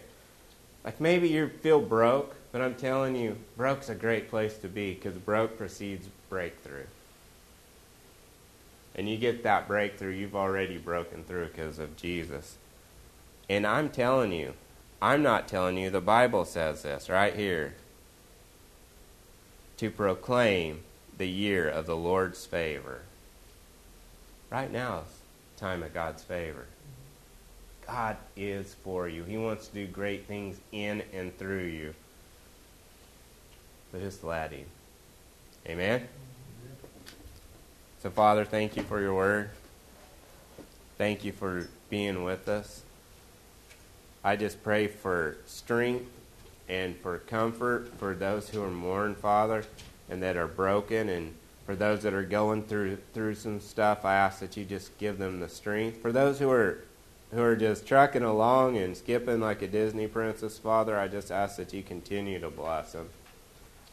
Like 0.83 0.99
maybe 0.99 1.29
you 1.29 1.51
feel 1.61 1.79
broke, 1.79 2.35
but 2.53 2.63
I'm 2.63 2.75
telling 2.75 3.15
you, 3.15 3.37
broke's 3.55 3.91
a 3.91 3.95
great 3.95 4.31
place 4.31 4.57
to 4.61 4.67
be 4.67 4.95
because 4.95 5.19
broke 5.19 5.59
precedes 5.59 6.09
breakthrough. 6.31 6.87
And 8.95 9.07
you 9.07 9.19
get 9.19 9.43
that 9.43 9.69
breakthrough, 9.69 10.13
you've 10.13 10.35
already 10.35 10.79
broken 10.79 11.23
through 11.23 11.49
because 11.49 11.79
of 11.79 11.99
Jesus. 11.99 12.57
And 13.47 13.67
I'm 13.67 13.91
telling 13.91 14.33
you, 14.33 14.55
I'm 15.03 15.23
not 15.23 15.49
telling 15.49 15.77
you, 15.77 15.91
the 15.91 16.01
Bible 16.01 16.47
says 16.47 16.85
this 16.85 17.11
right 17.11 17.37
here 17.37 17.75
to 19.77 19.91
proclaim 19.91 20.81
the 21.19 21.29
year 21.29 21.69
of 21.69 21.85
the 21.85 21.95
Lord's 21.95 22.47
favor. 22.47 23.03
Right 24.51 24.73
now 24.73 25.01
is 25.01 25.61
time 25.61 25.83
of 25.83 25.93
God's 25.93 26.23
favor. 26.23 26.65
God 27.87 28.17
is 28.37 28.75
for 28.83 29.09
you. 29.09 29.25
He 29.25 29.37
wants 29.37 29.69
to 29.69 29.75
do 29.75 29.87
great 29.87 30.27
things 30.27 30.59
in 30.73 31.03
and 31.13 31.37
through 31.39 31.65
you. 31.65 31.95
But 33.93 34.01
just 34.01 34.23
Him. 34.23 34.67
Amen? 35.67 36.09
So, 38.03 38.11
Father, 38.11 38.45
thank 38.45 38.77
you 38.77 38.83
for 38.83 39.01
your 39.01 39.15
word. 39.15 39.51
Thank 40.99 41.25
you 41.25 41.33
for 41.33 41.69
being 41.91 42.25
with 42.25 42.49
us. 42.49 42.83
I 44.23 44.37
just 44.37 44.63
pray 44.63 44.87
for 44.87 45.37
strength 45.47 46.11
and 46.69 46.97
for 46.97 47.19
comfort 47.19 47.93
for 47.99 48.15
those 48.15 48.49
who 48.49 48.63
are 48.63 48.71
mourn, 48.71 49.15
Father, 49.15 49.65
and 50.09 50.23
that 50.23 50.37
are 50.37 50.47
broken, 50.47 51.09
and 51.09 51.35
for 51.67 51.75
those 51.75 52.03
that 52.03 52.15
are 52.15 52.23
going 52.23 52.63
through 52.63 52.99
through 53.13 53.35
some 53.35 53.61
stuff. 53.61 54.05
I 54.05 54.15
ask 54.15 54.41
that 54.41 54.57
you 54.57 54.65
just 54.65 54.97
give 54.99 55.19
them 55.19 55.41
the 55.41 55.49
strength. 55.49 56.01
For 56.01 56.13
those 56.13 56.39
who 56.39 56.51
are 56.51 56.79
who 57.35 57.43
are 57.43 57.57
just 57.57 57.87
trucking 57.87 58.23
along 58.23 58.77
and 58.77 58.97
skipping 58.97 59.41
like 59.41 59.61
a 59.61 59.67
Disney 59.67 60.07
princess, 60.07 60.57
Father, 60.57 60.97
I 60.97 61.09
just 61.09 61.33
ask 61.33 61.57
that 61.57 61.73
you 61.73 61.83
continue 61.83 62.39
to 62.39 62.49
bless 62.49 62.93
them. 62.93 63.09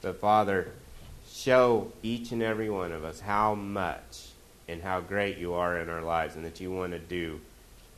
But 0.01 0.21
Father, 0.21 0.71
show 1.27 1.91
each 2.03 2.31
and 2.31 2.43
every 2.43 2.69
one 2.69 2.91
of 2.91 3.03
us 3.03 3.19
how 3.19 3.55
much 3.55 4.27
and 4.67 4.83
how 4.83 5.01
great 5.01 5.39
you 5.39 5.53
are 5.53 5.77
in 5.79 5.89
our 5.89 6.03
lives, 6.03 6.35
and 6.35 6.45
that 6.45 6.61
you 6.61 6.71
want 6.71 6.93
to 6.93 6.99
do 6.99 7.41